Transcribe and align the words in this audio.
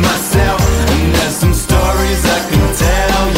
myself. 0.00 0.60
And 0.60 1.14
there's 1.14 1.34
some 1.34 1.54
stories 1.54 2.24
I 2.24 2.50
can 2.50 2.76
tell 2.76 3.28
you. 3.28 3.36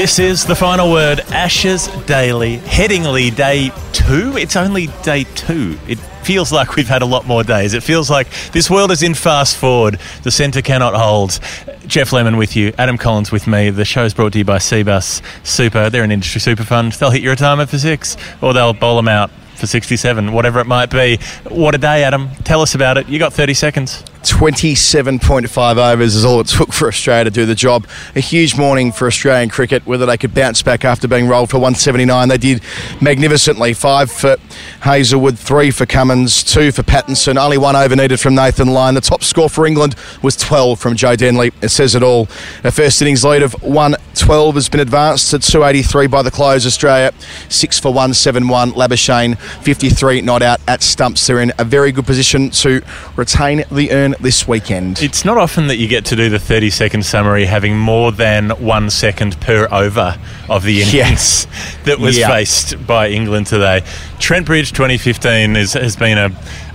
This 0.00 0.18
is 0.18 0.44
the 0.44 0.54
final 0.54 0.92
word 0.92 1.20
Ashes 1.30 1.88
Daily, 2.06 2.58
Headingley 2.58 3.34
Day 3.34 3.70
2. 3.92 4.36
It's 4.36 4.54
only 4.56 4.88
day 5.02 5.24
2. 5.24 5.78
It 5.88 5.98
feels 6.22 6.52
like 6.52 6.76
we've 6.76 6.86
had 6.86 7.00
a 7.00 7.06
lot 7.06 7.26
more 7.26 7.42
days. 7.42 7.72
It 7.72 7.82
feels 7.82 8.10
like 8.10 8.28
this 8.52 8.68
world 8.68 8.90
is 8.90 9.02
in 9.02 9.14
fast 9.14 9.56
forward. 9.56 9.98
The 10.24 10.30
centre 10.30 10.60
cannot 10.60 10.94
hold. 10.94 11.40
Geoff 11.86 12.12
Lemon 12.12 12.36
with 12.36 12.54
you, 12.54 12.74
Adam 12.76 12.98
Collins 12.98 13.32
with 13.32 13.46
me. 13.46 13.70
The 13.70 13.86
show's 13.86 14.12
brought 14.12 14.34
to 14.34 14.38
you 14.38 14.44
by 14.44 14.58
Cbus 14.58 15.22
Super. 15.42 15.88
They're 15.88 16.04
an 16.04 16.12
industry 16.12 16.42
super 16.42 16.64
fund. 16.64 16.92
They'll 16.92 17.10
hit 17.10 17.22
your 17.22 17.32
retirement 17.32 17.70
for 17.70 17.78
six, 17.78 18.18
or 18.42 18.52
they'll 18.52 18.74
bowl 18.74 18.96
them 18.96 19.08
out 19.08 19.30
for 19.56 19.66
67, 19.66 20.32
whatever 20.32 20.60
it 20.60 20.66
might 20.66 20.90
be. 20.90 21.16
What 21.48 21.74
a 21.74 21.78
day, 21.78 22.04
Adam. 22.04 22.28
Tell 22.44 22.60
us 22.60 22.74
about 22.74 22.98
it. 22.98 23.08
You 23.08 23.18
got 23.18 23.32
30 23.32 23.54
seconds. 23.54 24.04
27.5 24.22 25.76
overs 25.76 26.14
is 26.14 26.24
all 26.24 26.40
it 26.40 26.46
took 26.46 26.72
for 26.72 26.88
Australia 26.88 27.24
to 27.24 27.30
do 27.30 27.46
the 27.46 27.54
job. 27.54 27.86
A 28.16 28.20
huge 28.20 28.56
morning 28.56 28.92
for 28.92 29.06
Australian 29.06 29.48
cricket, 29.48 29.86
whether 29.86 30.06
they 30.06 30.16
could 30.16 30.34
bounce 30.34 30.62
back 30.62 30.84
after 30.84 31.06
being 31.06 31.28
rolled 31.28 31.50
for 31.50 31.58
179. 31.58 32.28
They 32.28 32.38
did 32.38 32.62
magnificently. 33.00 33.72
Five 33.72 34.10
for 34.10 34.36
Hazlewood, 34.80 35.38
three 35.38 35.70
for 35.70 35.86
Cummins, 35.86 36.42
two 36.42 36.72
for 36.72 36.82
Pattinson. 36.82 37.36
Only 37.36 37.58
one 37.58 37.76
over 37.76 37.94
needed 37.94 38.20
from 38.20 38.34
Nathan 38.34 38.68
Lyon. 38.68 38.94
The 38.94 39.00
top 39.00 39.22
score 39.22 39.48
for 39.48 39.66
England 39.66 39.94
was 40.22 40.36
12 40.36 40.78
from 40.78 40.96
Joe 40.96 41.16
Denley. 41.16 41.52
It 41.62 41.68
says 41.68 41.94
it 41.94 42.02
all. 42.02 42.28
A 42.64 42.70
first 42.70 43.00
innings 43.02 43.24
lead 43.24 43.42
of 43.42 43.52
112 43.62 44.54
has 44.54 44.68
been 44.68 44.80
advanced 44.80 45.30
to 45.30 45.38
283 45.38 46.06
by 46.06 46.22
the 46.22 46.30
close. 46.30 46.66
Australia, 46.66 47.12
six 47.48 47.78
for 47.78 47.88
171. 47.88 48.72
Labuschagne, 48.72 49.38
53 49.38 50.22
not 50.22 50.42
out 50.42 50.60
at 50.66 50.82
stumps. 50.82 51.26
They're 51.26 51.40
in 51.40 51.52
a 51.58 51.64
very 51.64 51.92
good 51.92 52.06
position 52.06 52.50
to 52.50 52.82
retain 53.16 53.64
the 53.70 53.90
urn 54.14 54.22
this 54.22 54.46
weekend. 54.48 55.00
It's 55.02 55.24
not 55.24 55.38
often 55.38 55.66
that 55.68 55.76
you 55.76 55.88
get 55.88 56.04
to 56.06 56.16
do 56.16 56.28
the 56.28 56.38
30 56.38 56.70
second 56.70 57.04
summary 57.04 57.44
having 57.44 57.76
more 57.78 58.12
than 58.12 58.50
one 58.50 58.90
second 58.90 59.40
per 59.40 59.68
over 59.70 60.16
of 60.48 60.64
the 60.64 60.82
innings 60.82 61.46
that 61.84 61.98
was 61.98 62.18
Yeah. 62.18 62.28
faced 62.28 62.86
by 62.86 63.08
England 63.08 63.46
today. 63.46 63.82
Trent 64.18 64.46
Bridge 64.46 64.72
2015 64.72 65.56
is, 65.56 65.72
has 65.74 65.96
been 65.96 66.18
a, 66.18 66.30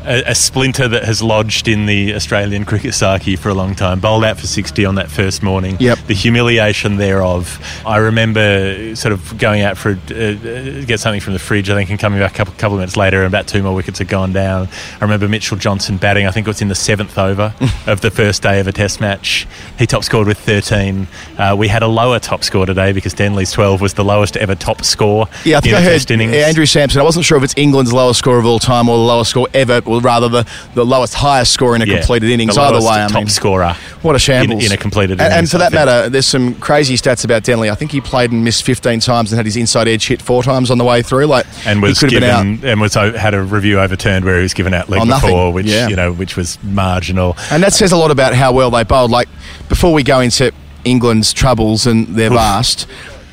a, 0.06 0.24
a 0.32 0.36
splinter 0.36 0.88
that 0.88 1.04
has 1.06 1.22
lodged 1.22 1.68
in 1.68 1.86
the 1.86 2.14
Australian 2.16 2.66
cricket 2.66 2.94
psyche 2.94 3.36
for 3.36 3.50
a 3.50 3.54
long 3.54 3.76
time. 3.76 4.00
Bowled 4.00 4.24
out 4.24 4.38
for 4.38 4.48
60 4.48 4.86
on 4.86 4.96
that 4.96 5.10
first 5.12 5.44
morning. 5.44 5.78
Yep. 5.80 6.00
The 6.08 6.14
humiliation 6.14 6.98
thereof. 6.98 7.60
I 7.86 7.98
remember 7.98 8.96
sort 8.96 9.12
of 9.14 9.38
going 9.38 9.62
out 9.62 9.78
for 9.78 9.92
uh, 9.92 9.94
uh, 10.16 10.86
get 10.86 11.00
something 11.00 11.22
from 11.22 11.34
the 11.34 11.40
fridge, 11.40 11.70
I 11.70 11.76
think, 11.76 11.90
and 11.90 12.00
coming 12.00 12.20
back 12.20 12.34
a 12.34 12.36
couple, 12.36 12.54
couple 12.56 12.76
of 12.76 12.80
minutes 12.80 12.98
later, 12.98 13.18
and 13.20 13.28
about 13.28 13.48
two 13.48 13.64
more 13.64 13.74
wickets 13.76 14.00
had 14.00 14.08
gone 14.08 14.34
down. 14.34 14.68
I 15.00 15.04
remember 15.04 15.28
Mitchell 15.28 15.58
Johnson 15.58 15.98
batting. 15.98 16.26
I 16.26 16.32
think 16.32 16.48
it 16.48 16.50
was 16.50 16.62
in 16.62 16.68
the 16.68 16.76
seventh 16.76 17.18
over 17.18 17.54
of 17.88 18.02
the 18.02 18.12
first 18.12 18.42
day 18.42 18.60
of 18.60 18.68
a 18.68 18.72
Test 18.72 19.00
match. 19.02 19.48
He 19.80 19.86
top 19.86 20.04
scored 20.04 20.28
with 20.28 20.38
13. 20.40 21.08
Uh, 21.38 21.56
we 21.58 21.68
had 21.68 21.84
a 21.84 21.88
lower 21.88 22.20
top 22.20 22.44
score 22.44 22.66
today 22.66 22.92
because 22.92 23.14
Denley's 23.14 23.52
12 23.52 23.82
was 23.82 23.94
the 23.94 24.04
lowest 24.04 24.38
ever 24.38 24.56
top 24.56 24.84
score 24.84 25.28
Yeah, 25.46 25.58
I 25.58 25.62
think 25.62 25.72
in 25.74 25.78
I 25.78 25.80
a 25.80 25.84
heard 25.84 25.92
Test 25.94 26.12
innings. 26.12 26.34
yeah, 26.34 26.48
Andrew 26.48 26.66
Samson. 26.66 27.00
I 27.00 27.04
wasn't 27.04 27.26
sure 27.26 27.38
if 27.38 27.44
it's 27.44 27.54
England's 27.58 27.94
lowest 27.94 28.20
score 28.20 28.38
of 28.38 28.46
all 28.46 28.60
time 28.60 28.90
or 28.90 28.98
the 28.98 29.04
lowest 29.04 29.32
score 29.32 29.48
ever, 29.54 29.82
or 29.94 30.02
rather 30.02 30.30
the, 30.30 30.48
the 30.74 30.86
lowest 30.86 31.14
highest 31.14 31.54
score 31.54 31.76
in 31.76 31.82
a 31.82 31.86
Yeah, 31.86 31.98
completed 32.00 32.30
innings. 32.30 32.56
the 32.56 32.62
Either 32.62 32.80
way, 32.80 33.04
I 33.04 33.08
top 33.08 33.20
mean, 33.20 33.28
scorer 33.28 33.74
what 34.02 34.16
a 34.16 34.20
shambles 34.20 34.66
in, 34.66 34.72
in 34.72 34.72
a 34.74 34.78
completed 34.78 35.22
And, 35.22 35.34
and 35.34 35.50
for 35.50 35.58
that 35.60 35.72
matter, 35.72 36.10
there's 36.10 36.26
some 36.26 36.56
crazy 36.56 36.96
stats 36.96 37.24
about 37.24 37.44
Denley. 37.44 37.70
I 37.70 37.76
think 37.76 37.92
he 37.92 38.02
played 38.02 38.32
and 38.32 38.44
missed 38.44 38.64
15 38.64 39.00
times 39.00 39.32
and 39.32 39.38
had 39.38 39.46
his 39.46 39.56
inside 39.58 39.88
edge 39.88 40.08
hit 40.08 40.22
four 40.22 40.44
times 40.44 40.70
on 40.72 40.78
the 40.78 40.84
way 40.84 41.02
through. 41.02 41.26
Like 41.28 41.46
and 41.66 41.82
was 41.82 42.00
he 42.00 42.08
could 42.08 42.14
have 42.14 42.22
been 42.44 42.54
given 42.56 42.68
out. 42.68 42.72
and 42.74 42.82
was 42.82 42.96
uh, 42.98 43.14
had 43.14 43.34
a 43.34 43.42
review 43.44 43.80
overturned 43.80 44.26
where 44.26 44.38
he 44.38 44.44
was 44.44 44.54
given 44.54 44.74
out 44.74 44.90
leg 44.90 45.02
Oh, 45.02 45.06
nothing. 45.06 45.30
before, 45.30 45.54
which 45.54 45.66
Yeah. 45.68 45.88
you 45.88 45.96
know, 45.96 46.12
which 46.12 46.36
was 46.36 46.58
marginal. 46.64 47.36
And 47.52 47.64
that 47.64 47.68
uh, 47.68 47.72
says 47.72 47.92
a 47.92 47.98
lot 47.98 48.12
about 48.12 48.34
how 48.34 48.52
well 48.52 48.70
they 48.72 48.84
bowled. 48.84 49.12
Like, 49.12 49.30
before 49.70 49.94
we 49.94 50.04
go 50.04 50.20
into 50.20 50.52
England's 50.84 51.32
troubles 51.34 51.88
and 51.88 52.08
their 52.08 52.30
vast, 52.30 52.88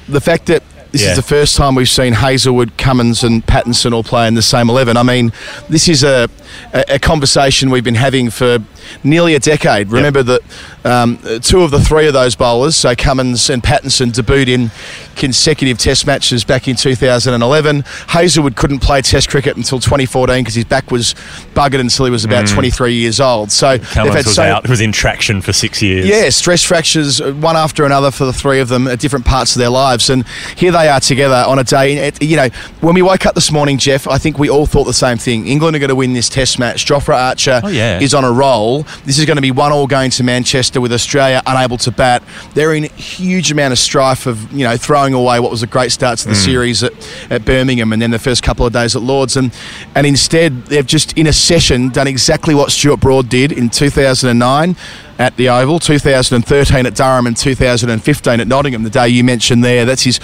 the 0.08 0.20
fact 0.20 0.46
that 0.46 0.62
this 0.92 1.02
Yeah. 1.02 1.10
is 1.10 1.16
the 1.16 1.22
first 1.22 1.56
time 1.56 1.74
we've 1.74 1.88
seen 1.88 2.12
Hazlewood, 2.14 2.76
Cummins, 2.76 3.22
and 3.22 3.44
Pattinson 3.46 3.92
all 3.92 4.02
play 4.04 4.26
in 4.26 4.34
the 4.34 4.42
same 4.42 4.68
11. 4.70 4.96
I 4.96 5.02
mean, 5.02 5.32
this 5.68 5.88
is 5.88 6.02
a, 6.02 6.28
a, 6.72 6.84
a 6.94 6.98
conversation 6.98 7.70
we've 7.70 7.84
been 7.84 7.94
having 7.94 8.30
for 8.30 8.58
nearly 9.04 9.34
a 9.34 9.38
decade. 9.38 9.90
Remember 9.92 10.22
that 10.24 10.40
um, 10.84 11.18
two 11.42 11.60
of 11.62 11.70
the 11.70 11.78
three 11.80 12.06
of 12.08 12.12
those 12.12 12.34
bowlers, 12.34 12.74
so 12.74 12.94
Cummins 12.96 13.48
and 13.50 13.62
Pattinson, 13.62 14.10
debuted 14.12 14.48
in 14.48 14.70
consecutive 15.16 15.78
Test 15.78 16.06
matches 16.06 16.42
back 16.44 16.66
in 16.66 16.74
2011. 16.76 17.84
Hazlewood 18.08 18.56
couldn't 18.56 18.80
play 18.80 19.02
Test 19.02 19.28
cricket 19.28 19.56
until 19.56 19.78
2014 19.78 20.42
because 20.42 20.54
his 20.54 20.64
back 20.64 20.90
was 20.90 21.14
buggered 21.54 21.80
until 21.80 22.06
he 22.06 22.10
was 22.10 22.24
about 22.24 22.48
23 22.48 22.94
years 22.94 23.20
old. 23.20 23.52
So 23.52 23.76
they've 23.76 23.80
Mm. 23.86 23.92
Cummins 23.92 24.14
had 24.16 24.24
was 24.26 24.34
so 24.34 24.42
out, 24.42 24.68
was 24.68 24.80
in 24.80 24.92
traction 24.92 25.40
for 25.42 25.52
six 25.52 25.82
years. 25.82 26.06
yeah, 26.06 26.28
stress 26.30 26.64
fractures, 26.64 27.20
uh, 27.20 27.32
one 27.32 27.56
after 27.56 27.84
another 27.84 28.10
for 28.10 28.24
the 28.24 28.32
three 28.32 28.60
of 28.60 28.68
them 28.68 28.86
at 28.88 28.98
different 28.98 29.24
parts 29.26 29.54
of 29.54 29.60
their 29.60 29.68
lives. 29.68 30.08
And 30.10 30.24
here 30.56 30.72
they 30.72 30.79
are 30.88 31.00
together 31.00 31.44
on 31.46 31.58
a 31.58 31.64
day. 31.64 31.94
It, 32.08 32.22
you 32.22 32.36
know, 32.36 32.48
when 32.80 32.94
we 32.94 33.02
woke 33.02 33.26
up 33.26 33.34
this 33.34 33.50
morning, 33.52 33.78
Geoff, 33.78 34.08
I 34.08 34.18
think 34.18 34.38
we 34.38 34.48
all 34.50 34.66
thought 34.66 34.84
the 34.84 34.92
same 34.92 35.18
thing. 35.18 35.46
England 35.46 35.76
are 35.76 35.78
going 35.78 35.88
to 35.90 35.94
win 35.94 36.12
this 36.12 36.28
test 36.28 36.58
match. 36.58 36.86
Jofra 36.86 37.14
Archer 37.14 37.60
Oh, 37.64 37.68
yeah. 37.68 38.00
is 38.00 38.14
on 38.14 38.24
a 38.24 38.32
roll. 38.32 38.82
This 39.04 39.18
is 39.18 39.24
going 39.26 39.36
to 39.36 39.42
be 39.42 39.50
one 39.50 39.72
all 39.72 39.86
going 39.86 40.10
to 40.12 40.22
Manchester 40.22 40.80
with 40.80 40.92
Australia 40.92 41.42
unable 41.46 41.76
to 41.78 41.90
bat. 41.90 42.22
They're 42.54 42.74
in 42.74 42.84
a 42.84 42.88
huge 42.88 43.50
amount 43.52 43.72
of 43.72 43.78
strife 43.78 44.26
of, 44.26 44.50
you 44.52 44.64
know, 44.64 44.76
throwing 44.76 45.14
away 45.14 45.40
what 45.40 45.50
was 45.50 45.62
a 45.62 45.66
great 45.66 45.92
start 45.92 46.18
to 46.20 46.28
the 46.28 46.34
Mm. 46.34 46.44
series 46.44 46.82
at, 46.82 46.92
at 47.30 47.44
Birmingham 47.44 47.92
and 47.92 48.00
then 48.00 48.10
the 48.10 48.18
first 48.18 48.42
couple 48.42 48.64
of 48.66 48.72
days 48.72 48.94
at 48.96 49.02
Lords. 49.02 49.36
And, 49.36 49.52
and 49.94 50.06
instead, 50.06 50.64
they've 50.66 50.86
just, 50.86 51.16
in 51.18 51.26
a 51.26 51.32
session, 51.32 51.88
done 51.90 52.06
exactly 52.06 52.54
what 52.54 52.70
Stuart 52.72 53.00
Broad 53.00 53.28
did 53.28 53.52
in 53.52 53.68
2009 53.70 54.76
at 55.18 55.36
the 55.36 55.48
Oval, 55.50 55.78
2013 55.78 56.86
at 56.86 56.94
Durham, 56.94 57.26
and 57.26 57.36
2015 57.36 58.40
at 58.40 58.48
Nottingham. 58.48 58.84
The 58.84 58.90
day 58.90 59.08
you 59.08 59.22
mentioned 59.22 59.62
there, 59.62 59.84
that's 59.84 60.02
his 60.02 60.18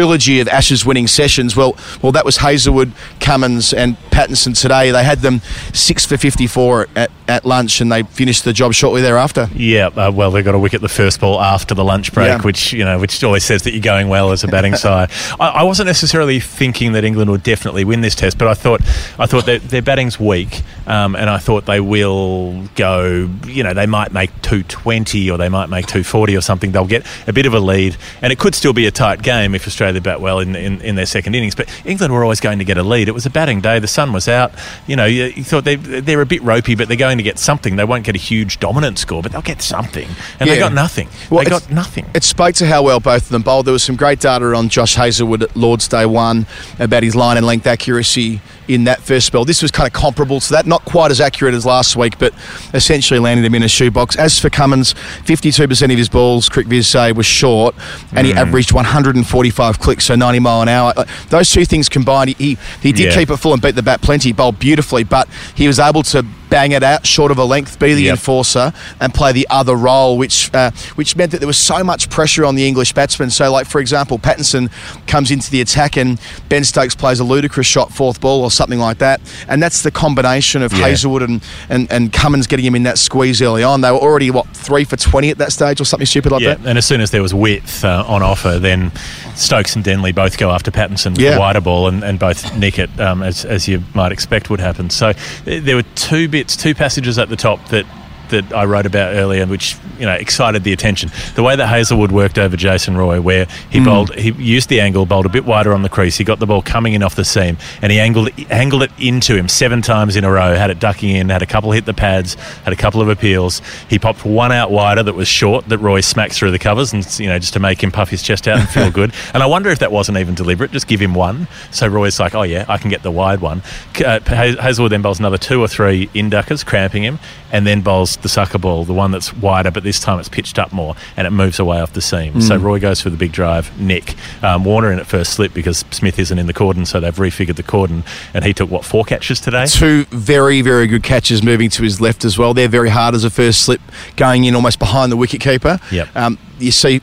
trilogy 0.00 0.40
of 0.40 0.48
Ashes 0.48 0.86
winning 0.86 1.06
sessions. 1.06 1.54
Well, 1.54 1.76
well, 2.00 2.10
that 2.12 2.24
was 2.24 2.38
Hazlewood, 2.38 2.90
Cummins, 3.20 3.74
and 3.74 3.98
Pattinson 4.10 4.58
today. 4.58 4.90
They 4.90 5.04
had 5.04 5.18
them 5.18 5.40
six 5.74 6.06
for 6.06 6.16
54 6.16 6.86
at, 6.96 7.10
at 7.28 7.44
lunch, 7.44 7.82
and 7.82 7.92
they 7.92 8.02
finished 8.04 8.44
the 8.44 8.54
job 8.54 8.72
shortly 8.72 9.02
thereafter. 9.02 9.50
Yeah, 9.54 9.88
uh, 9.88 10.10
well, 10.10 10.30
they 10.30 10.42
got 10.42 10.54
a 10.54 10.58
wicket 10.58 10.80
the 10.80 10.88
first 10.88 11.20
ball 11.20 11.38
after 11.38 11.74
the 11.74 11.84
lunch 11.84 12.14
break, 12.14 12.28
Yeah. 12.28 12.40
which 12.40 12.72
you 12.72 12.82
know, 12.82 12.98
which 12.98 13.22
always 13.22 13.44
says 13.44 13.64
that 13.64 13.72
you're 13.72 13.82
going 13.82 14.08
well 14.08 14.32
as 14.32 14.42
a 14.42 14.48
batting 14.48 14.74
side. 14.86 15.10
I, 15.38 15.48
I 15.48 15.62
wasn't 15.64 15.86
necessarily 15.88 16.40
thinking 16.40 16.92
that 16.92 17.04
England 17.04 17.30
would 17.30 17.42
definitely 17.42 17.84
win 17.84 18.00
this 18.00 18.14
test, 18.14 18.38
but 18.38 18.48
I 18.48 18.54
thought, 18.54 18.80
I 19.18 19.26
thought 19.26 19.44
that 19.44 19.60
their 19.68 19.82
batting's 19.82 20.18
weak, 20.18 20.62
um, 20.86 21.14
and 21.14 21.28
I 21.28 21.36
thought 21.36 21.66
they 21.66 21.80
will 21.80 22.64
go. 22.74 23.28
You 23.46 23.64
know, 23.64 23.74
they 23.74 23.86
might 23.86 24.12
make 24.14 24.30
220 24.40 25.30
or 25.30 25.36
they 25.36 25.50
might 25.50 25.68
make 25.68 25.84
240 25.86 26.36
or 26.36 26.40
something. 26.40 26.72
They'll 26.72 26.86
get 26.86 27.04
a 27.26 27.34
bit 27.34 27.44
of 27.44 27.52
a 27.52 27.60
lead, 27.60 27.98
and 28.22 28.32
it 28.32 28.38
could 28.38 28.54
still 28.54 28.72
be 28.72 28.86
a 28.86 28.90
tight 28.90 29.20
game 29.22 29.54
if 29.54 29.66
Australia 29.66 29.89
bat 29.98 30.20
well 30.20 30.38
in, 30.38 30.54
in, 30.54 30.80
in 30.82 30.94
their 30.94 31.06
second 31.06 31.34
innings. 31.34 31.54
But 31.54 31.68
England 31.84 32.12
were 32.12 32.22
always 32.22 32.40
going 32.40 32.58
to 32.58 32.64
get 32.64 32.78
a 32.78 32.82
lead. 32.82 33.08
It 33.08 33.12
was 33.12 33.26
a 33.26 33.30
batting 33.30 33.60
day. 33.60 33.78
The 33.78 33.88
sun 33.88 34.12
was 34.12 34.28
out. 34.28 34.52
You 34.86 34.96
know, 34.96 35.06
you, 35.06 35.24
you 35.24 35.42
thought 35.42 35.64
they 35.64 35.76
they're 35.76 36.20
a 36.20 36.26
bit 36.26 36.42
ropey, 36.42 36.74
but 36.74 36.88
they're 36.88 36.96
going 36.96 37.18
to 37.18 37.24
get 37.24 37.38
something. 37.38 37.76
They 37.76 37.84
won't 37.84 38.04
get 38.04 38.14
a 38.14 38.18
huge 38.18 38.60
dominant 38.60 38.98
score, 38.98 39.22
but 39.22 39.32
they'll 39.32 39.42
get 39.42 39.62
something. 39.62 40.08
And 40.38 40.48
they 40.48 40.58
got 40.58 40.72
nothing. 40.72 41.08
Well, 41.30 41.42
they 41.42 41.50
got 41.50 41.70
nothing. 41.70 42.06
It 42.14 42.24
spoke 42.24 42.54
to 42.56 42.66
how 42.66 42.82
well 42.82 43.00
both 43.00 43.22
of 43.24 43.28
them 43.30 43.42
bowled. 43.42 43.66
There 43.66 43.72
was 43.72 43.82
some 43.82 43.96
great 43.96 44.20
data 44.20 44.54
on 44.54 44.68
Josh 44.68 44.94
Hazlewood 44.94 45.42
at 45.42 45.56
Lord's 45.56 45.88
Day 45.88 46.06
One 46.06 46.46
about 46.78 47.02
his 47.02 47.16
line 47.16 47.36
and 47.36 47.46
length 47.46 47.66
accuracy 47.66 48.40
in 48.74 48.84
that 48.84 49.00
first 49.00 49.26
spell. 49.26 49.44
This 49.44 49.62
was 49.62 49.70
kind 49.70 49.86
of 49.86 49.92
comparable 49.92 50.40
to 50.40 50.50
that, 50.52 50.66
not 50.66 50.84
quite 50.84 51.10
as 51.10 51.20
accurate 51.20 51.54
as 51.54 51.66
last 51.66 51.96
week, 51.96 52.18
but 52.18 52.32
essentially 52.74 53.18
landed 53.20 53.44
him 53.44 53.54
in 53.54 53.62
a 53.62 53.68
shoebox. 53.68 54.16
As 54.16 54.38
for 54.38 54.50
Cummins, 54.50 54.94
52% 55.24 55.90
of 55.92 55.98
his 55.98 56.08
balls, 56.08 56.48
CricViz 56.48 56.84
say, 56.86 57.12
was 57.12 57.26
short, 57.26 57.74
and 58.14 58.26
he 58.26 58.32
Mm. 58.32 58.36
averaged 58.38 58.72
145 58.72 59.78
clicks, 59.80 60.04
so 60.06 60.14
90 60.14 60.38
mile 60.38 60.62
an 60.62 60.68
hour. 60.68 60.92
Those 61.28 61.50
two 61.50 61.64
things 61.64 61.88
combined, 61.88 62.34
he, 62.38 62.56
he 62.82 62.92
did 62.92 63.06
Yeah. 63.12 63.14
keep 63.18 63.30
it 63.30 63.36
full 63.38 63.52
and 63.52 63.60
beat 63.62 63.74
the 63.74 63.82
bat 63.82 64.00
plenty, 64.00 64.32
bowled 64.32 64.58
beautifully, 64.58 65.04
but 65.04 65.28
he 65.54 65.66
was 65.66 65.78
able 65.78 66.02
to 66.04 66.24
bang 66.50 66.72
it 66.72 66.82
out 66.82 67.06
short 67.06 67.30
of 67.30 67.38
a 67.38 67.44
length, 67.44 67.78
be 67.78 67.94
the 67.94 68.02
Yep. 68.02 68.10
enforcer, 68.12 68.72
and 69.00 69.14
play 69.14 69.32
the 69.32 69.46
other 69.50 69.76
role, 69.76 70.18
which 70.18 70.50
uh, 70.52 70.70
which 70.96 71.16
meant 71.16 71.30
that 71.32 71.38
there 71.38 71.46
was 71.46 71.56
so 71.58 71.82
much 71.82 72.10
pressure 72.10 72.44
on 72.44 72.56
the 72.56 72.66
English 72.66 72.92
batsmen. 72.92 73.30
So, 73.30 73.50
like 73.50 73.66
for 73.66 73.80
example, 73.80 74.18
Pattinson 74.18 74.70
comes 75.06 75.30
into 75.30 75.50
the 75.50 75.60
attack 75.60 75.96
and 75.96 76.20
Ben 76.48 76.64
Stokes 76.64 76.94
plays 76.94 77.20
a 77.20 77.24
ludicrous 77.24 77.66
shot 77.66 77.92
fourth 77.92 78.20
ball 78.20 78.42
or 78.42 78.50
something 78.50 78.78
like 78.78 78.98
that. 78.98 79.20
And 79.48 79.62
that's 79.62 79.82
the 79.82 79.90
combination 79.90 80.62
of 80.62 80.72
Yeah. 80.72 80.88
Hazlewood 80.88 81.22
and, 81.22 81.42
and, 81.68 81.90
and 81.92 82.12
Cummins 82.12 82.46
getting 82.46 82.64
him 82.66 82.74
in 82.74 82.82
that 82.82 82.98
squeeze 82.98 83.40
early 83.40 83.62
on. 83.62 83.80
They 83.80 83.90
were 83.90 83.98
already, 83.98 84.30
what, 84.30 84.46
three 84.48 84.84
for 84.84 84.96
20 84.96 85.30
at 85.30 85.38
that 85.38 85.52
stage 85.52 85.80
or 85.80 85.84
something 85.84 86.06
stupid 86.06 86.32
like 86.32 86.42
Yeah, 86.42 86.54
that? 86.54 86.66
and 86.68 86.76
as 86.78 86.86
soon 86.86 87.00
as 87.00 87.10
there 87.12 87.22
was 87.22 87.32
width 87.32 87.84
uh, 87.84 88.04
on 88.06 88.22
offer, 88.22 88.58
then 88.58 88.90
Stokes 89.34 89.74
and 89.76 89.84
Denley 89.84 90.12
both 90.12 90.38
go 90.38 90.50
after 90.50 90.70
Pattinson 90.70 91.12
with 91.12 91.20
Yeah. 91.20 91.34
the 91.34 91.40
wider 91.40 91.60
ball 91.60 91.88
and, 91.88 92.02
and 92.04 92.18
both 92.18 92.54
nick 92.56 92.78
it, 92.78 92.90
um, 93.00 93.22
as, 93.22 93.44
as 93.44 93.66
you 93.68 93.82
might 93.94 94.12
expect 94.12 94.50
would 94.50 94.60
happen. 94.60 94.90
So 94.90 95.12
there 95.44 95.76
were 95.76 95.84
two 95.94 96.28
bits, 96.28 96.56
two 96.56 96.74
passages 96.74 97.18
at 97.18 97.28
the 97.28 97.36
top 97.36 97.64
that 97.68 97.86
that 98.30 98.52
I 98.52 98.64
wrote 98.64 98.86
about 98.86 99.14
earlier, 99.14 99.46
which 99.46 99.76
you 99.98 100.06
know 100.06 100.12
excited 100.12 100.64
the 100.64 100.72
attention. 100.72 101.10
The 101.34 101.42
way 101.42 101.56
that 101.56 101.66
Hazlewood 101.66 102.12
worked 102.12 102.38
over 102.38 102.56
Jason 102.56 102.96
Roy, 102.96 103.20
where 103.20 103.46
he 103.70 103.80
bowled, 103.80 104.14
he 104.14 104.30
used 104.32 104.68
the 104.68 104.80
angle, 104.80 105.06
bowled 105.06 105.26
a 105.26 105.30
bit 105.30 105.44
wider 105.44 105.72
on 105.72 105.82
the 105.82 105.88
crease. 105.88 106.16
He 106.16 106.24
got 106.24 106.38
the 106.38 106.46
ball 106.46 106.62
coming 106.62 106.94
in 106.94 107.02
off 107.02 107.14
the 107.14 107.24
seam, 107.24 107.56
and 107.82 107.92
he 107.92 108.00
angled 108.00 108.30
angled 108.50 108.82
it 108.82 108.90
into 108.98 109.36
him 109.36 109.48
seven 109.48 109.82
times 109.82 110.16
in 110.16 110.24
a 110.24 110.30
row. 110.30 110.54
Had 110.54 110.70
it 110.70 110.78
ducking 110.78 111.10
in, 111.10 111.28
had 111.28 111.42
a 111.42 111.46
couple 111.46 111.72
hit 111.72 111.84
the 111.84 111.94
pads, 111.94 112.34
had 112.64 112.72
a 112.72 112.76
couple 112.76 113.00
of 113.00 113.08
appeals. 113.08 113.62
He 113.88 113.98
popped 113.98 114.24
one 114.24 114.52
out 114.52 114.70
wider 114.70 115.02
that 115.02 115.14
was 115.14 115.28
short 115.28 115.68
that 115.68 115.78
Roy 115.78 116.00
smacked 116.00 116.34
through 116.34 116.50
the 116.50 116.58
covers, 116.58 116.92
and 116.92 117.06
you 117.18 117.26
know 117.26 117.38
just 117.38 117.52
to 117.54 117.60
make 117.60 117.82
him 117.82 117.92
puff 117.92 118.10
his 118.10 118.22
chest 118.22 118.48
out 118.48 118.58
and 118.58 118.68
feel 118.68 118.90
good. 119.00 119.12
And 119.34 119.42
I 119.42 119.46
wonder 119.46 119.70
if 119.70 119.80
that 119.80 119.92
wasn't 119.92 120.18
even 120.18 120.34
deliberate. 120.34 120.70
Just 120.70 120.86
give 120.86 121.00
him 121.00 121.14
one, 121.14 121.48
so 121.70 121.86
Roy's 121.88 122.18
like, 122.20 122.34
oh 122.34 122.42
yeah, 122.42 122.64
I 122.68 122.78
can 122.78 122.90
get 122.90 123.02
the 123.02 123.10
wide 123.10 123.40
one. 123.40 123.62
Uh, 124.04 124.20
Hazlewood 124.20 124.92
then 124.92 125.02
bowls 125.02 125.18
another 125.18 125.38
two 125.38 125.60
or 125.60 125.68
three 125.68 126.08
induckers, 126.08 126.64
cramping 126.64 127.02
him, 127.02 127.18
and 127.52 127.66
then 127.66 127.80
bowls 127.80 128.16
the 128.22 128.28
sucker 128.28 128.58
ball, 128.58 128.84
the 128.84 128.92
one 128.92 129.10
that's 129.10 129.32
wider, 129.32 129.70
but 129.70 129.82
this 129.82 130.00
time 130.00 130.18
it's 130.18 130.28
pitched 130.28 130.58
up 130.58 130.72
more 130.72 130.94
and 131.16 131.26
it 131.26 131.30
moves 131.30 131.58
away 131.58 131.80
off 131.80 131.92
the 131.92 132.00
seam. 132.00 132.40
So 132.40 132.56
Roy 132.56 132.78
goes 132.80 133.00
for 133.00 133.10
the 133.10 133.16
big 133.16 133.32
drive, 133.32 133.78
Nick. 133.80 134.14
Um, 134.42 134.64
Warner 134.64 134.92
in 134.92 134.98
at 134.98 135.06
first 135.06 135.32
slip 135.32 135.52
because 135.54 135.84
Smith 135.90 136.18
isn't 136.18 136.38
in 136.38 136.46
the 136.46 136.52
cordon, 136.52 136.86
so 136.86 137.00
they've 137.00 137.14
refigured 137.14 137.56
the 137.56 137.62
cordon, 137.62 138.04
and 138.34 138.44
he 138.44 138.52
took 138.52 138.70
what 138.70 138.84
four 138.84 139.04
catches 139.04 139.40
today. 139.40 139.66
Two 139.66 140.04
very, 140.06 140.62
very 140.62 140.86
good 140.86 141.02
catches 141.02 141.42
moving 141.42 141.70
to 141.70 141.82
his 141.82 142.00
left 142.00 142.24
as 142.24 142.38
well. 142.38 142.54
They're 142.54 142.68
very 142.68 142.90
hard 142.90 143.14
as 143.14 143.24
a 143.24 143.30
first 143.30 143.62
slip, 143.62 143.80
going 144.16 144.44
in 144.44 144.54
almost 144.54 144.78
behind 144.78 145.10
the 145.12 145.16
wicket 145.16 145.40
keeper. 145.40 145.78
Yep. 145.90 146.16
Um, 146.16 146.38
you 146.58 146.72
see, 146.72 147.00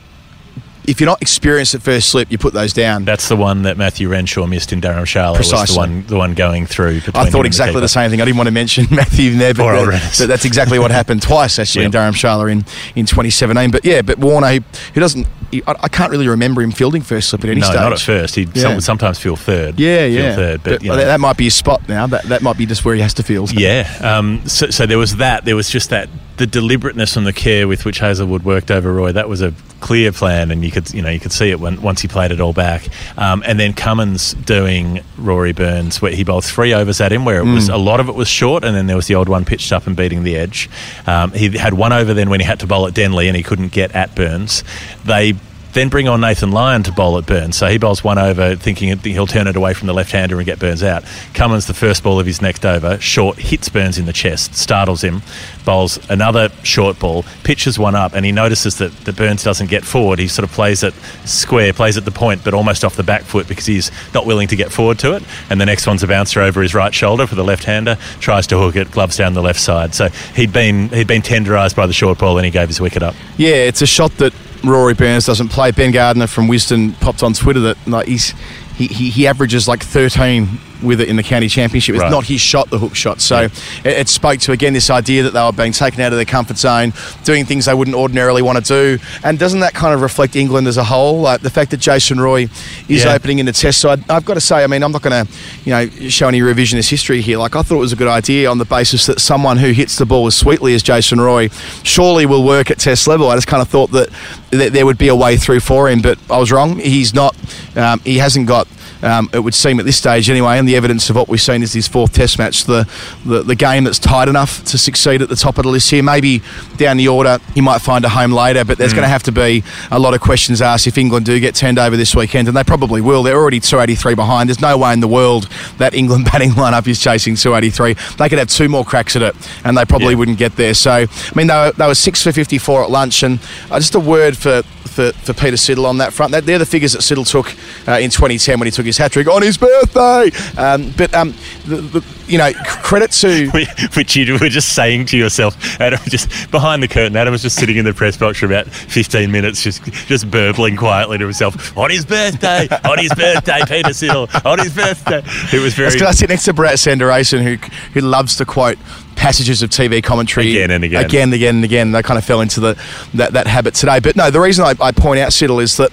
if 0.88 1.00
you're 1.00 1.06
not 1.08 1.20
experienced 1.22 1.74
at 1.74 1.82
first 1.82 2.08
slip, 2.08 2.30
you 2.32 2.38
put 2.38 2.54
those 2.54 2.72
down. 2.72 3.04
That's 3.04 3.28
the 3.28 3.36
one 3.36 3.62
that 3.62 3.76
Matthew 3.76 4.08
Renshaw 4.08 4.46
missed 4.46 4.72
in 4.72 4.80
Dharamshala. 4.80 5.38
Was 5.38 5.48
Precisely. 5.48 5.74
the 5.74 5.78
one, 5.78 6.06
the 6.06 6.16
one 6.16 6.34
going 6.34 6.66
through. 6.66 7.02
I 7.14 7.28
thought 7.30 7.46
exactly 7.46 7.74
the, 7.74 7.80
keeper. 7.80 7.88
same 7.88 8.10
thing. 8.10 8.20
I 8.20 8.24
didn't 8.24 8.38
want 8.38 8.46
to 8.48 8.52
mention 8.52 8.86
Matthew 8.90 9.36
there, 9.36 9.52
but, 9.54 9.84
that- 9.90 10.16
but 10.18 10.26
that's 10.28 10.44
exactly 10.44 10.78
what 10.78 10.90
happened 10.90 11.22
twice 11.22 11.58
actually 11.58 11.84
in 11.84 11.92
Yep. 11.92 12.12
Dharamshala 12.14 12.50
in, 12.50 12.58
in 12.96 13.06
2017. 13.06 13.70
But 13.70 13.84
yeah, 13.84 14.02
but 14.02 14.18
Warner, 14.18 14.48
he, 14.50 14.60
he 14.94 15.00
doesn't. 15.00 15.26
He, 15.50 15.62
I, 15.66 15.74
I 15.84 15.88
can't 15.88 16.10
really 16.10 16.28
remember 16.28 16.60
him 16.62 16.70
fielding 16.72 17.02
first 17.02 17.30
slip 17.30 17.42
at 17.44 17.50
any 17.50 17.60
No, 17.60 17.66
stage. 17.66 17.76
not 17.80 17.92
at 17.92 18.00
first. 18.00 18.34
He 18.34 18.42
Yeah. 18.54 18.62
some, 18.62 18.80
sometimes 18.80 19.18
feel 19.18 19.36
third. 19.36 19.78
Yeah, 19.80 20.04
yeah. 20.04 20.34
third, 20.36 20.62
but, 20.62 20.82
you 20.82 20.90
know. 20.90 20.96
that, 20.96 21.04
that 21.06 21.20
might 21.20 21.36
be 21.36 21.44
his 21.44 21.54
spot 21.54 21.88
now. 21.88 22.06
That 22.06 22.24
that 22.24 22.42
might 22.42 22.56
be 22.58 22.66
just 22.66 22.84
where 22.84 22.94
he 22.94 23.00
has 23.00 23.14
to 23.14 23.22
field. 23.22 23.52
Yeah. 23.52 23.88
Um, 24.02 24.46
so, 24.46 24.70
so 24.70 24.86
there 24.86 24.98
was 24.98 25.16
that. 25.16 25.44
There 25.44 25.56
was 25.56 25.70
just 25.70 25.90
that 25.90 26.08
the 26.36 26.46
deliberateness 26.46 27.16
and 27.16 27.26
the 27.26 27.32
care 27.32 27.66
with 27.66 27.84
which 27.84 27.98
Hazlewood 27.98 28.44
worked 28.44 28.70
over 28.70 28.92
Roy. 28.92 29.10
That 29.12 29.28
was 29.28 29.42
a 29.42 29.52
clear 29.80 30.12
plan, 30.12 30.50
and 30.50 30.64
you 30.64 30.70
could 30.70 30.92
you 30.92 31.02
know 31.02 31.08
you 31.10 31.18
could 31.20 31.32
see 31.32 31.50
it 31.50 31.58
when 31.60 31.80
once 31.82 32.00
he 32.02 32.08
played 32.08 32.30
it 32.30 32.40
all 32.40 32.52
back. 32.52 32.86
Um, 33.16 33.42
and 33.46 33.58
then 33.58 33.72
Cummins 33.72 34.34
doing 34.34 35.00
Rory 35.16 35.52
Burns, 35.52 36.00
where 36.02 36.12
he 36.12 36.22
bowled 36.24 36.44
three 36.44 36.72
overs 36.74 37.00
at 37.00 37.10
him, 37.12 37.24
where 37.24 37.40
it 37.40 37.44
Mm. 37.44 37.54
was 37.54 37.68
a 37.68 37.76
lot 37.76 38.00
of 38.00 38.08
it 38.08 38.14
was 38.14 38.28
short, 38.28 38.64
and 38.64 38.76
then 38.76 38.86
there 38.86 38.96
was 38.96 39.06
the 39.06 39.14
old 39.16 39.28
one 39.28 39.44
pitched 39.44 39.72
up 39.72 39.86
and 39.86 39.96
beating 39.96 40.22
the 40.24 40.36
edge. 40.36 40.68
Um, 41.06 41.32
he 41.32 41.56
had 41.56 41.74
one 41.74 41.92
over 41.92 42.12
then 42.14 42.28
when 42.30 42.38
he 42.40 42.46
had 42.46 42.60
to 42.60 42.66
bowl 42.66 42.86
at 42.86 42.94
Denley, 42.94 43.26
and 43.28 43.36
he 43.36 43.42
couldn't 43.42 43.72
get 43.72 43.92
at 43.92 44.14
Burns. 44.14 44.62
They 45.04 45.32
then 45.78 45.88
bring 45.88 46.08
on 46.08 46.20
Nathan 46.20 46.50
Lyon 46.50 46.82
to 46.82 46.92
bowl 46.92 47.18
at 47.18 47.26
Burns. 47.26 47.56
So 47.56 47.68
he 47.68 47.78
bowls 47.78 48.02
one 48.02 48.18
over, 48.18 48.56
thinking 48.56 48.98
he'll 48.98 49.28
turn 49.28 49.46
it 49.46 49.54
away 49.54 49.74
from 49.74 49.86
the 49.86 49.92
left 49.92 50.10
hander 50.10 50.36
and 50.36 50.44
get 50.44 50.58
Burns 50.58 50.82
out. 50.82 51.04
Cummins, 51.34 51.66
the 51.66 51.74
first 51.74 52.02
ball 52.02 52.18
of 52.18 52.26
his 52.26 52.42
next 52.42 52.66
over, 52.66 52.98
short, 52.98 53.38
hits 53.38 53.68
Burns 53.68 53.96
in 53.96 54.06
the 54.06 54.12
chest, 54.12 54.56
startles 54.56 55.04
him, 55.04 55.22
bowls 55.64 55.98
another 56.10 56.48
short 56.64 56.98
ball, 56.98 57.24
pitches 57.44 57.78
one 57.78 57.94
up, 57.94 58.12
and 58.14 58.26
he 58.26 58.32
notices 58.32 58.78
that, 58.78 58.90
that 59.04 59.16
Burns 59.16 59.44
doesn't 59.44 59.70
get 59.70 59.84
forward. 59.84 60.18
He 60.18 60.26
sort 60.26 60.48
of 60.48 60.52
plays 60.52 60.82
it 60.82 60.94
square, 61.24 61.72
plays 61.72 61.96
at 61.96 62.04
the 62.04 62.10
point, 62.10 62.42
but 62.42 62.54
almost 62.54 62.84
off 62.84 62.96
the 62.96 63.04
back 63.04 63.22
foot 63.22 63.46
because 63.46 63.66
he's 63.66 63.92
not 64.12 64.26
willing 64.26 64.48
to 64.48 64.56
get 64.56 64.72
forward 64.72 64.98
to 65.00 65.14
it. 65.14 65.22
And 65.48 65.60
the 65.60 65.66
next 65.66 65.86
one's 65.86 66.02
a 66.02 66.08
bouncer 66.08 66.40
over 66.40 66.60
his 66.60 66.74
right 66.74 66.92
shoulder 66.92 67.26
for 67.28 67.36
the 67.36 67.44
left 67.44 67.62
hander, 67.62 67.96
tries 68.18 68.48
to 68.48 68.58
hook 68.58 68.74
it, 68.74 68.90
gloves 68.90 69.16
down 69.16 69.34
the 69.34 69.42
left 69.42 69.60
side. 69.60 69.94
So 69.94 70.08
he'd 70.34 70.52
been 70.52 70.88
he'd 70.88 71.06
been 71.06 71.22
tenderised 71.22 71.76
by 71.76 71.86
the 71.86 71.92
short 71.92 72.18
ball 72.18 72.36
and 72.36 72.44
he 72.44 72.50
gave 72.50 72.66
his 72.66 72.80
wicket 72.80 73.04
up. 73.04 73.14
Yeah, 73.36 73.50
it's 73.50 73.80
a 73.80 73.86
shot 73.86 74.10
that 74.16 74.34
Rory 74.64 74.94
Burns 74.94 75.26
doesn't 75.26 75.48
play. 75.48 75.70
Ben 75.70 75.90
Gardner 75.92 76.26
from 76.26 76.48
Wisden 76.48 76.98
popped 77.00 77.22
on 77.22 77.32
Twitter 77.32 77.60
that 77.60 77.86
like 77.86 78.06
he's 78.06 78.34
he, 78.76 78.86
he, 78.86 79.10
he 79.10 79.26
averages 79.26 79.66
like 79.66 79.82
13 79.82 80.58
with 80.82 81.00
it 81.00 81.08
in 81.08 81.16
the 81.16 81.22
county 81.22 81.48
championship. 81.48 81.94
It's 81.94 82.02
Right. 82.02 82.10
not 82.10 82.24
his 82.26 82.40
shot, 82.40 82.70
the 82.70 82.78
hook 82.78 82.94
shot. 82.94 83.20
So 83.20 83.42
it, 83.42 83.52
it 83.84 84.08
spoke 84.08 84.40
to 84.40 84.52
again 84.52 84.72
this 84.72 84.90
idea 84.90 85.22
that 85.24 85.32
they 85.32 85.42
were 85.42 85.52
being 85.52 85.72
taken 85.72 86.00
out 86.00 86.12
of 86.12 86.18
their 86.18 86.24
comfort 86.24 86.58
zone, 86.58 86.92
doing 87.24 87.44
things 87.44 87.64
they 87.66 87.74
wouldn't 87.74 87.96
ordinarily 87.96 88.42
want 88.42 88.64
to 88.64 88.96
do. 88.98 89.02
And 89.24 89.38
doesn't 89.38 89.60
that 89.60 89.74
kind 89.74 89.94
of 89.94 90.02
reflect 90.02 90.36
England 90.36 90.66
as 90.68 90.76
a 90.76 90.84
whole? 90.84 91.20
Like 91.20 91.40
the 91.40 91.50
fact 91.50 91.70
that 91.72 91.78
Jason 91.80 92.20
Roy 92.20 92.48
is 92.88 93.04
Yeah. 93.04 93.14
opening 93.14 93.38
in 93.38 93.46
the 93.46 93.52
Test 93.52 93.80
side. 93.80 94.02
I've 94.08 94.24
got 94.24 94.34
to 94.34 94.40
say, 94.40 94.62
I 94.62 94.66
mean, 94.66 94.82
I'm 94.82 94.92
not 94.92 95.02
going 95.02 95.26
to 95.26 95.32
you 95.64 95.72
know 95.72 95.88
show 96.08 96.28
any 96.28 96.40
revisionist 96.40 96.88
history 96.90 97.20
here. 97.20 97.38
Like 97.38 97.56
I 97.56 97.62
thought 97.62 97.76
it 97.76 97.80
was 97.80 97.92
a 97.92 97.96
good 97.96 98.08
idea 98.08 98.50
on 98.50 98.58
the 98.58 98.64
basis 98.64 99.06
that 99.06 99.20
someone 99.20 99.56
who 99.58 99.72
hits 99.72 99.96
the 99.98 100.06
ball 100.06 100.26
as 100.26 100.36
sweetly 100.36 100.74
as 100.74 100.82
Jason 100.82 101.20
Roy 101.20 101.48
surely 101.82 102.26
will 102.26 102.44
work 102.44 102.70
at 102.70 102.78
Test 102.78 103.06
level. 103.08 103.28
I 103.30 103.34
just 103.34 103.46
kind 103.46 103.62
of 103.62 103.68
thought 103.68 103.90
that, 103.92 104.08
that 104.50 104.72
there 104.72 104.86
would 104.86 104.98
be 104.98 105.08
a 105.08 105.16
way 105.16 105.36
through 105.36 105.60
for 105.60 105.88
him, 105.88 106.00
but 106.00 106.18
I 106.30 106.38
was 106.38 106.52
wrong. 106.52 106.78
He's 106.78 107.12
not. 107.14 107.34
Um, 107.76 108.00
he 108.00 108.18
hasn't 108.18 108.46
got. 108.46 108.68
Um, 109.02 109.30
it 109.32 109.38
would 109.40 109.54
seem 109.54 109.78
at 109.78 109.86
this 109.86 109.96
stage 109.96 110.28
anyway, 110.28 110.58
and 110.58 110.68
the 110.68 110.74
evidence 110.76 111.08
of 111.10 111.16
what 111.16 111.28
we've 111.28 111.40
seen 111.40 111.62
is 111.62 111.72
his 111.72 111.86
fourth 111.86 112.12
Test 112.12 112.38
match, 112.38 112.64
the, 112.64 112.88
the 113.24 113.42
the 113.42 113.54
game 113.54 113.84
that's 113.84 113.98
tight 113.98 114.28
enough 114.28 114.64
to 114.64 114.78
succeed 114.78 115.22
at 115.22 115.28
the 115.28 115.36
top 115.36 115.56
of 115.58 115.64
the 115.64 115.68
list 115.70 115.90
here. 115.90 116.02
Maybe 116.02 116.42
down 116.76 116.96
the 116.96 117.08
order, 117.08 117.38
he 117.54 117.60
might 117.60 117.78
find 117.78 118.04
a 118.04 118.08
home 118.08 118.32
later, 118.32 118.64
but 118.64 118.76
there's 118.78 118.92
going 118.92 119.04
to 119.04 119.08
have 119.08 119.22
to 119.24 119.32
be 119.32 119.62
a 119.90 119.98
lot 119.98 120.14
of 120.14 120.20
questions 120.20 120.60
asked 120.60 120.86
if 120.86 120.98
England 120.98 121.26
do 121.26 121.38
get 121.38 121.54
turned 121.54 121.78
over 121.78 121.96
this 121.96 122.14
weekend, 122.16 122.48
and 122.48 122.56
they 122.56 122.64
probably 122.64 123.00
will. 123.00 123.22
They're 123.22 123.36
already 123.36 123.60
283 123.60 124.14
behind. 124.14 124.48
There's 124.48 124.60
no 124.60 124.76
way 124.76 124.92
in 124.92 125.00
the 125.00 125.08
world 125.08 125.48
that 125.78 125.94
England 125.94 126.24
batting 126.32 126.50
lineup 126.50 126.86
is 126.88 126.98
chasing 127.00 127.36
283. 127.36 127.94
They 128.16 128.28
could 128.28 128.38
have 128.38 128.48
two 128.48 128.68
more 128.68 128.84
cracks 128.84 129.14
at 129.16 129.22
it, 129.22 129.36
and 129.64 129.76
they 129.76 129.84
probably 129.84 130.14
Yeah. 130.14 130.18
wouldn't 130.18 130.38
get 130.38 130.56
there. 130.56 130.74
So, 130.74 130.90
I 130.92 131.06
mean, 131.36 131.46
they 131.46 131.54
were, 131.54 131.72
they 131.72 131.86
were 131.86 131.94
six 131.94 132.22
for 132.22 132.32
54 132.32 132.84
at 132.84 132.90
lunch, 132.90 133.22
and 133.22 133.38
uh, 133.70 133.78
just 133.78 133.94
a 133.94 134.00
word 134.00 134.36
for. 134.36 134.62
For, 134.98 135.12
for 135.12 135.32
Peter 135.32 135.56
Siddle 135.56 135.84
on 135.84 135.98
that 135.98 136.12
front, 136.12 136.32
that, 136.32 136.44
they're 136.44 136.58
the 136.58 136.66
figures 136.66 136.92
that 136.94 137.02
Siddle 137.02 137.24
took 137.24 137.54
uh, 137.86 138.00
in 138.00 138.10
2010 138.10 138.58
when 138.58 138.66
he 138.66 138.72
took 138.72 138.84
his 138.84 138.98
hat 138.98 139.12
trick 139.12 139.28
on 139.28 139.42
his 139.42 139.56
birthday. 139.56 140.32
Um, 140.60 140.92
but 140.96 141.14
um, 141.14 141.34
the, 141.66 141.76
the, 141.76 142.04
you 142.26 142.36
know, 142.36 142.50
credit 142.64 143.12
to 143.12 143.48
which 143.94 144.16
you 144.16 144.36
were 144.40 144.48
just 144.48 144.74
saying 144.74 145.06
to 145.06 145.16
yourself. 145.16 145.80
Adam 145.80 146.00
just 146.06 146.50
behind 146.50 146.82
the 146.82 146.88
curtain. 146.88 147.16
Adam 147.16 147.30
was 147.30 147.42
just 147.42 147.54
sitting 147.54 147.76
in 147.76 147.84
the 147.84 147.94
press 147.94 148.16
box 148.16 148.40
for 148.40 148.46
about 148.46 148.66
15 148.66 149.30
minutes, 149.30 149.62
just 149.62 149.84
just 149.84 150.28
burbling 150.32 150.76
quietly 150.76 151.16
to 151.16 151.24
himself 151.24 151.78
on 151.78 151.90
his 151.90 152.04
birthday, 152.04 152.66
on 152.84 152.98
his 152.98 153.14
birthday, 153.14 153.60
Peter 153.68 153.90
Siddle, 153.90 154.44
on 154.44 154.58
his 154.58 154.74
birthday. 154.74 155.22
It 155.56 155.62
was 155.62 155.74
very. 155.74 155.90
That's 155.90 156.02
I 156.02 156.10
sit 156.10 156.28
next 156.28 156.44
to 156.46 156.52
Brett 156.52 156.80
Sanderson, 156.80 157.42
who 157.44 157.54
who 157.94 158.00
loves 158.00 158.36
to 158.38 158.44
quote 158.44 158.78
passages 159.18 159.62
of 159.62 159.70
TV 159.70 160.02
commentary 160.02 160.50
Again 160.52 160.70
and 160.70 160.84
again. 160.84 161.04
again, 161.04 161.22
and 161.24 161.34
again 161.34 161.54
and 161.56 161.64
again. 161.64 161.92
They 161.92 162.02
kind 162.02 162.16
of 162.16 162.24
fell 162.24 162.40
into 162.40 162.60
the 162.60 162.82
that, 163.14 163.32
that 163.32 163.46
habit 163.46 163.74
today. 163.74 163.98
But 164.00 164.16
no, 164.16 164.30
the 164.30 164.40
reason 164.40 164.64
I, 164.64 164.74
I 164.80 164.92
point 164.92 165.18
out 165.20 165.30
Siddle 165.30 165.62
is 165.62 165.76
that 165.76 165.92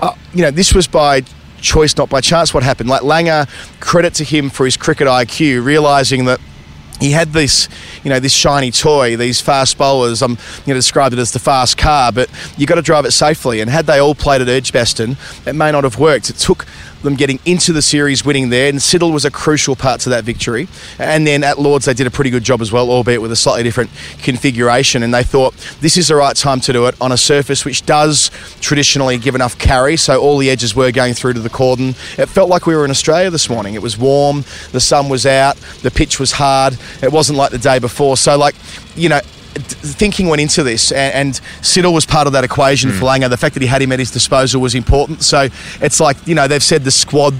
uh, 0.00 0.14
you 0.32 0.42
know 0.42 0.50
this 0.50 0.74
was 0.74 0.88
by 0.88 1.22
choice, 1.60 1.96
not 1.96 2.08
by 2.08 2.20
chance. 2.20 2.54
What 2.54 2.62
happened? 2.62 2.88
Like 2.88 3.02
Langer, 3.02 3.48
credit 3.80 4.14
to 4.14 4.24
him 4.24 4.50
for 4.50 4.64
his 4.64 4.76
cricket 4.76 5.06
IQ, 5.06 5.64
realizing 5.64 6.24
that. 6.24 6.40
He 7.00 7.12
had 7.12 7.28
this, 7.32 7.68
you 8.02 8.10
know, 8.10 8.20
this 8.20 8.32
shiny 8.32 8.70
toy, 8.70 9.16
these 9.16 9.40
fast 9.40 9.78
bowlers. 9.78 10.22
I'm 10.22 10.32
you 10.32 10.72
to 10.72 10.74
describe 10.74 11.12
it 11.12 11.18
as 11.18 11.32
the 11.32 11.38
fast 11.38 11.76
car, 11.76 12.12
but 12.12 12.30
you've 12.56 12.68
got 12.68 12.76
to 12.76 12.82
drive 12.82 13.04
it 13.04 13.12
safely. 13.12 13.60
And 13.60 13.70
had 13.70 13.86
they 13.86 13.98
all 13.98 14.14
played 14.14 14.40
at 14.40 14.48
Edgbaston, 14.48 15.16
it 15.46 15.54
may 15.54 15.72
not 15.72 15.84
have 15.84 15.98
worked. 15.98 16.30
It 16.30 16.36
took 16.36 16.66
them 17.02 17.14
getting 17.14 17.38
into 17.44 17.72
the 17.72 17.82
series, 17.82 18.24
winning 18.24 18.50
there, 18.50 18.68
and 18.68 18.78
Siddle 18.78 19.12
was 19.12 19.24
a 19.24 19.30
crucial 19.30 19.76
part 19.76 20.00
to 20.00 20.10
that 20.10 20.24
victory. 20.24 20.68
And 20.98 21.26
then 21.26 21.44
at 21.44 21.58
Lords, 21.58 21.84
they 21.84 21.94
did 21.94 22.06
a 22.06 22.10
pretty 22.10 22.30
good 22.30 22.42
job 22.42 22.60
as 22.60 22.72
well, 22.72 22.90
albeit 22.90 23.22
with 23.22 23.32
a 23.32 23.36
slightly 23.36 23.62
different 23.62 23.90
configuration. 24.22 25.02
And 25.02 25.14
they 25.14 25.22
thought 25.22 25.54
this 25.80 25.96
is 25.96 26.08
the 26.08 26.16
right 26.16 26.34
time 26.34 26.60
to 26.60 26.72
do 26.72 26.86
it 26.86 26.96
on 27.00 27.12
a 27.12 27.16
surface 27.16 27.64
which 27.64 27.86
does 27.86 28.30
traditionally 28.60 29.18
give 29.18 29.34
enough 29.34 29.58
carry, 29.58 29.96
so 29.96 30.20
all 30.20 30.38
the 30.38 30.50
edges 30.50 30.74
were 30.74 30.90
going 30.90 31.14
through 31.14 31.34
to 31.34 31.40
the 31.40 31.50
cordon. 31.50 31.90
It 32.18 32.26
felt 32.26 32.50
like 32.50 32.66
we 32.66 32.74
were 32.74 32.84
in 32.84 32.90
Australia 32.90 33.30
this 33.30 33.48
morning. 33.48 33.74
It 33.74 33.82
was 33.82 33.96
warm, 33.96 34.44
the 34.72 34.80
sun 34.80 35.08
was 35.08 35.26
out, 35.26 35.56
the 35.82 35.90
pitch 35.90 36.18
was 36.18 36.32
hard. 36.32 36.76
It 37.02 37.12
wasn't 37.12 37.38
like 37.38 37.50
the 37.50 37.58
day 37.58 37.78
before. 37.78 37.97
So, 38.16 38.38
like, 38.38 38.54
you 38.96 39.08
know, 39.08 39.20
thinking 39.60 40.28
went 40.28 40.40
into 40.40 40.62
this, 40.62 40.92
and, 40.92 41.14
and 41.14 41.34
Siddle 41.62 41.92
was 41.92 42.06
part 42.06 42.26
of 42.26 42.32
that 42.34 42.44
equation 42.44 42.90
hmm. 42.90 42.96
for 42.96 43.04
Langer. 43.04 43.28
The 43.28 43.36
fact 43.36 43.54
that 43.54 43.62
he 43.62 43.68
had 43.68 43.82
him 43.82 43.92
at 43.92 43.98
his 43.98 44.10
disposal 44.10 44.60
was 44.60 44.74
important. 44.74 45.22
So 45.22 45.48
it's 45.80 46.00
like 46.00 46.16
you 46.26 46.34
know 46.34 46.48
they've 46.48 46.62
said 46.62 46.84
the 46.84 46.90
squad 46.90 47.34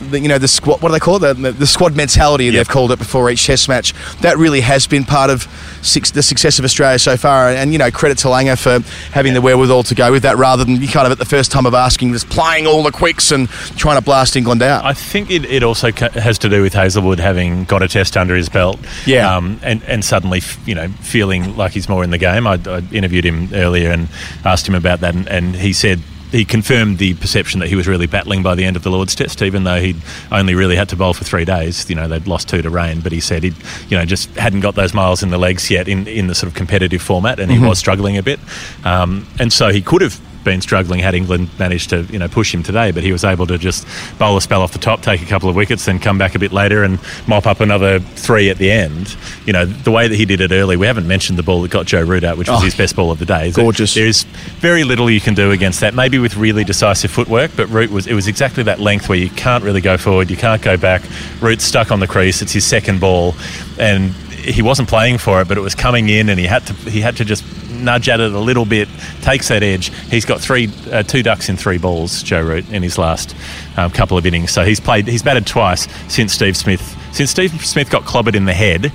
the, 0.00 0.18
you 0.20 0.28
know 0.28 0.38
the 0.38 0.48
squad. 0.48 0.80
What 0.82 0.88
do 0.88 0.92
they 0.94 0.98
call 1.00 1.22
it? 1.22 1.34
The, 1.34 1.52
the 1.52 1.66
squad 1.66 1.94
mentality 1.96 2.44
Yep. 2.46 2.54
they've 2.54 2.68
called 2.68 2.92
it 2.92 2.98
before 2.98 3.30
each 3.30 3.46
Test 3.46 3.68
match. 3.68 3.92
That 4.22 4.36
really 4.38 4.60
has 4.60 4.86
been 4.86 5.04
part 5.04 5.30
of 5.30 5.42
six, 5.82 6.10
the 6.10 6.22
success 6.22 6.58
of 6.58 6.64
Australia 6.64 6.98
so 6.98 7.16
far. 7.16 7.48
And 7.50 7.72
you 7.72 7.78
know, 7.78 7.90
credit 7.90 8.18
to 8.18 8.28
Langer 8.28 8.58
for 8.58 8.80
having 9.12 9.34
the 9.34 9.40
wherewithal 9.40 9.82
to 9.84 9.94
go 9.94 10.10
with 10.12 10.22
that, 10.22 10.36
rather 10.36 10.64
than 10.64 10.76
you 10.80 10.88
kind 10.88 11.06
of 11.06 11.12
at 11.12 11.18
the 11.18 11.24
first 11.24 11.50
time 11.52 11.66
of 11.66 11.74
asking, 11.74 12.12
just 12.12 12.28
playing 12.28 12.66
all 12.66 12.82
the 12.82 12.90
quicks 12.92 13.30
and 13.32 13.48
trying 13.76 13.98
to 13.98 14.04
blast 14.04 14.36
England 14.36 14.62
out. 14.62 14.84
I 14.84 14.92
think 14.94 15.30
it, 15.30 15.44
it 15.44 15.62
also 15.62 15.90
has 15.92 16.38
to 16.38 16.48
do 16.48 16.62
with 16.62 16.74
Hazlewood 16.74 17.20
having 17.20 17.64
got 17.64 17.82
a 17.82 17.88
test 17.88 18.16
under 18.16 18.34
his 18.34 18.48
belt, 18.48 18.78
Yeah. 19.06 19.36
um, 19.36 19.58
and 19.62 19.82
and 19.84 20.04
suddenly 20.04 20.42
you 20.66 20.74
know 20.74 20.88
feeling 21.00 21.56
like 21.56 21.72
he's 21.72 21.88
more 21.88 22.04
in 22.04 22.10
the 22.10 22.18
game. 22.18 22.46
I, 22.46 22.58
I 22.66 22.82
interviewed 22.92 23.24
him 23.24 23.48
earlier 23.52 23.90
and 23.90 24.08
asked 24.44 24.66
him 24.68 24.74
about 24.74 25.00
that, 25.00 25.14
and, 25.14 25.28
and 25.28 25.56
he 25.56 25.72
said. 25.72 26.00
He 26.30 26.44
confirmed 26.44 26.98
the 26.98 27.14
perception 27.14 27.60
that 27.60 27.68
he 27.68 27.74
was 27.74 27.88
really 27.88 28.06
battling 28.06 28.42
by 28.42 28.54
the 28.54 28.64
end 28.64 28.76
of 28.76 28.82
the 28.82 28.90
Lord's 28.90 29.14
Test, 29.14 29.42
even 29.42 29.64
though 29.64 29.80
he'd 29.80 30.00
only 30.30 30.54
really 30.54 30.76
had 30.76 30.88
to 30.90 30.96
bowl 30.96 31.12
for 31.12 31.24
three 31.24 31.44
days. 31.44 31.88
You 31.90 31.96
know, 31.96 32.08
they'd 32.08 32.26
lost 32.26 32.48
two 32.48 32.62
to 32.62 32.70
rain, 32.70 33.00
but 33.00 33.12
he 33.12 33.20
said 33.20 33.42
he, 33.42 33.52
you 33.88 33.96
know, 33.96 34.04
just 34.04 34.30
hadn't 34.36 34.60
got 34.60 34.74
those 34.74 34.94
miles 34.94 35.22
in 35.22 35.30
the 35.30 35.38
legs 35.38 35.70
yet 35.70 35.88
in, 35.88 36.06
in 36.06 36.28
the 36.28 36.34
sort 36.34 36.48
of 36.48 36.54
competitive 36.54 37.02
format, 37.02 37.40
and 37.40 37.50
he 37.50 37.58
was 37.58 37.78
struggling 37.78 38.16
a 38.16 38.22
bit. 38.22 38.38
Um, 38.84 39.26
and 39.38 39.52
so 39.52 39.70
he 39.70 39.82
could 39.82 40.02
have 40.02 40.20
been 40.44 40.60
struggling 40.60 41.00
had 41.00 41.14
England 41.14 41.48
managed 41.58 41.90
to 41.90 42.02
you 42.04 42.18
know 42.18 42.28
push 42.28 42.54
him 42.54 42.62
today, 42.62 42.90
but 42.90 43.02
he 43.02 43.12
was 43.12 43.24
able 43.24 43.46
to 43.46 43.58
just 43.58 43.86
bowl 44.18 44.36
a 44.36 44.40
spell 44.40 44.62
off 44.62 44.72
the 44.72 44.78
top, 44.78 45.02
take 45.02 45.22
a 45.22 45.26
couple 45.26 45.48
of 45.48 45.56
wickets, 45.56 45.84
then 45.84 45.98
come 45.98 46.18
back 46.18 46.34
a 46.34 46.38
bit 46.38 46.52
later 46.52 46.82
and 46.82 46.98
mop 47.26 47.46
up 47.46 47.60
another 47.60 48.00
three 48.00 48.50
at 48.50 48.58
the 48.58 48.70
end. 48.70 49.16
You 49.46 49.52
know 49.52 49.64
the 49.66 49.90
way 49.90 50.08
that 50.08 50.16
he 50.16 50.24
did 50.24 50.40
it 50.40 50.50
early. 50.52 50.76
We 50.76 50.86
haven't 50.86 51.06
mentioned 51.06 51.38
the 51.38 51.42
ball 51.42 51.62
that 51.62 51.70
got 51.70 51.86
Joe 51.86 52.02
Root 52.02 52.24
out, 52.24 52.38
which 52.38 52.48
was 52.48 52.60
Oh, 52.60 52.64
his 52.64 52.74
best 52.74 52.96
ball 52.96 53.10
of 53.10 53.18
the 53.18 53.26
day. 53.26 53.52
gorgeous. 53.52 53.94
There 53.94 54.06
is 54.06 54.22
very 54.60 54.84
little 54.84 55.10
you 55.10 55.20
can 55.20 55.34
do 55.34 55.50
against 55.50 55.80
that. 55.80 55.94
Maybe 55.94 56.18
with 56.18 56.36
really 56.36 56.64
decisive 56.64 57.10
footwork, 57.10 57.50
but 57.56 57.66
Root 57.68 57.90
was 57.90 58.06
it 58.06 58.14
was 58.14 58.26
exactly 58.28 58.62
that 58.64 58.80
length 58.80 59.08
where 59.08 59.18
you 59.18 59.30
can't 59.30 59.62
really 59.64 59.80
go 59.80 59.96
forward, 59.96 60.30
you 60.30 60.36
can't 60.36 60.62
go 60.62 60.76
back. 60.76 61.02
Root's 61.40 61.64
stuck 61.64 61.90
on 61.92 62.00
the 62.00 62.06
crease. 62.06 62.42
It's 62.42 62.52
his 62.52 62.64
second 62.64 63.00
ball, 63.00 63.34
and 63.78 64.14
he 64.40 64.62
wasn't 64.62 64.88
playing 64.88 65.18
for 65.18 65.40
it, 65.40 65.48
but 65.48 65.56
it 65.58 65.60
was 65.60 65.74
coming 65.74 66.08
in, 66.08 66.28
and 66.28 66.38
he 66.38 66.46
had 66.46 66.66
to 66.66 66.72
he 66.72 67.00
had 67.00 67.16
to 67.18 67.24
just 67.24 67.44
nudge 67.70 68.08
at 68.08 68.20
it 68.20 68.32
a 68.32 68.38
little 68.38 68.64
bit, 68.64 68.88
takes 69.22 69.48
that 69.48 69.62
edge. 69.62 69.92
He's 70.10 70.24
got 70.24 70.40
three, 70.40 70.70
uh, 70.90 71.02
two 71.02 71.22
ducks 71.22 71.48
in 71.48 71.56
three 71.56 71.78
balls, 71.78 72.22
Joe 72.22 72.42
Root, 72.42 72.68
in 72.70 72.82
his 72.82 72.98
last 72.98 73.34
um, 73.76 73.90
couple 73.90 74.18
of 74.18 74.26
innings. 74.26 74.50
So 74.50 74.64
he's 74.64 74.80
played, 74.80 75.06
he's 75.06 75.22
batted 75.22 75.46
twice 75.46 75.88
since 76.12 76.32
Steve 76.32 76.56
Smith, 76.56 76.82
since 77.12 77.30
Steve 77.30 77.64
Smith 77.64 77.90
got 77.90 78.02
clobbered 78.02 78.34
in 78.34 78.44
the 78.44 78.54
head. 78.54 78.92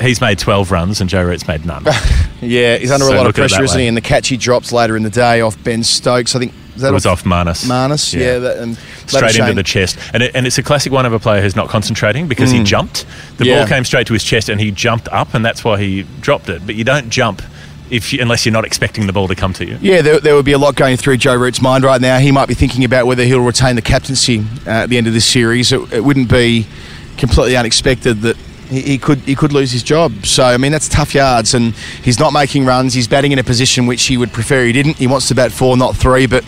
He's 0.00 0.20
made 0.20 0.38
12 0.38 0.70
runs 0.70 1.00
and 1.00 1.10
Joe 1.10 1.24
Root's 1.24 1.46
made 1.48 1.64
none. 1.66 1.84
yeah, 2.40 2.76
he's 2.76 2.90
under 2.90 3.04
So 3.06 3.12
a 3.12 3.14
lot 3.14 3.20
of 3.20 3.26
look 3.26 3.38
at 3.38 3.44
it 3.46 3.48
pressure, 3.48 3.56
that 3.56 3.64
isn't 3.64 3.76
way. 3.76 3.82
he? 3.82 3.88
And 3.88 3.96
the 3.96 4.00
catch 4.00 4.28
he 4.28 4.36
drops 4.36 4.72
later 4.72 4.96
in 4.96 5.02
the 5.02 5.10
day 5.10 5.40
off 5.40 5.62
Ben 5.64 5.82
Stokes. 5.82 6.36
I 6.36 6.38
think 6.38 6.52
that 6.76 6.90
It 6.90 6.92
was 6.92 7.06
off 7.06 7.24
Marnus. 7.24 7.64
Marnus, 7.66 8.14
yeah, 8.14 8.38
that, 8.38 8.58
and 8.58 8.76
straight 9.06 9.36
into 9.36 9.54
the 9.54 9.62
chest. 9.64 9.98
And, 10.14 10.22
it, 10.22 10.34
and 10.36 10.46
it's 10.46 10.58
a 10.58 10.62
classic 10.62 10.92
one 10.92 11.04
of 11.06 11.12
a 11.12 11.18
player 11.18 11.42
who's 11.42 11.56
not 11.56 11.68
concentrating 11.68 12.28
because 12.28 12.50
he 12.52 12.62
jumped. 12.62 13.04
The 13.38 13.44
Mm. 13.44 13.46
Yeah. 13.46 13.58
ball 13.58 13.66
came 13.66 13.84
straight 13.84 14.06
to 14.06 14.12
his 14.12 14.22
chest 14.22 14.48
and 14.48 14.60
he 14.60 14.70
jumped 14.70 15.08
up, 15.08 15.34
and 15.34 15.44
that's 15.44 15.64
why 15.64 15.80
he 15.80 16.04
dropped 16.20 16.48
it. 16.48 16.64
But 16.64 16.76
you 16.76 16.84
don't 16.84 17.10
jump 17.10 17.42
if 17.90 18.12
you, 18.12 18.20
unless 18.22 18.44
you're 18.46 18.52
not 18.52 18.64
expecting 18.66 19.06
the 19.08 19.12
ball 19.12 19.26
to 19.28 19.34
come 19.34 19.52
to 19.54 19.64
you. 19.66 19.78
Yeah, 19.80 20.02
there, 20.02 20.20
there 20.20 20.34
would 20.36 20.44
be 20.44 20.52
a 20.52 20.58
lot 20.58 20.76
going 20.76 20.96
through 20.96 21.16
Joe 21.16 21.34
Root's 21.34 21.60
mind 21.62 21.82
right 21.84 22.00
now. 22.00 22.18
He 22.18 22.30
might 22.30 22.46
be 22.46 22.54
thinking 22.54 22.84
about 22.84 23.06
whether 23.06 23.24
he'll 23.24 23.40
retain 23.40 23.74
the 23.76 23.82
captaincy 23.82 24.40
uh, 24.66 24.70
at 24.70 24.90
the 24.90 24.98
end 24.98 25.06
of 25.08 25.14
this 25.14 25.24
series. 25.26 25.72
It, 25.72 25.92
it 25.92 26.04
wouldn't 26.04 26.28
be 26.30 26.66
completely 27.16 27.56
unexpected 27.56 28.20
that 28.20 28.36
he, 28.68 28.98
could 28.98 29.18
he 29.20 29.34
could 29.34 29.52
lose 29.52 29.72
his 29.72 29.82
job. 29.82 30.26
So 30.26 30.44
I 30.44 30.56
mean 30.56 30.72
that's 30.72 30.88
tough 30.88 31.14
yards, 31.14 31.54
and 31.54 31.74
he's 32.02 32.18
not 32.18 32.32
making 32.32 32.64
runs. 32.64 32.94
He's 32.94 33.08
batting 33.08 33.32
in 33.32 33.38
a 33.38 33.44
position 33.44 33.86
which 33.86 34.04
he 34.04 34.16
would 34.16 34.32
prefer 34.32 34.64
he 34.64 34.72
didn't. 34.72 34.96
He 34.96 35.06
wants 35.06 35.28
to 35.28 35.34
bat 35.34 35.52
four, 35.52 35.76
not 35.76 35.96
three. 35.96 36.26
But 36.26 36.44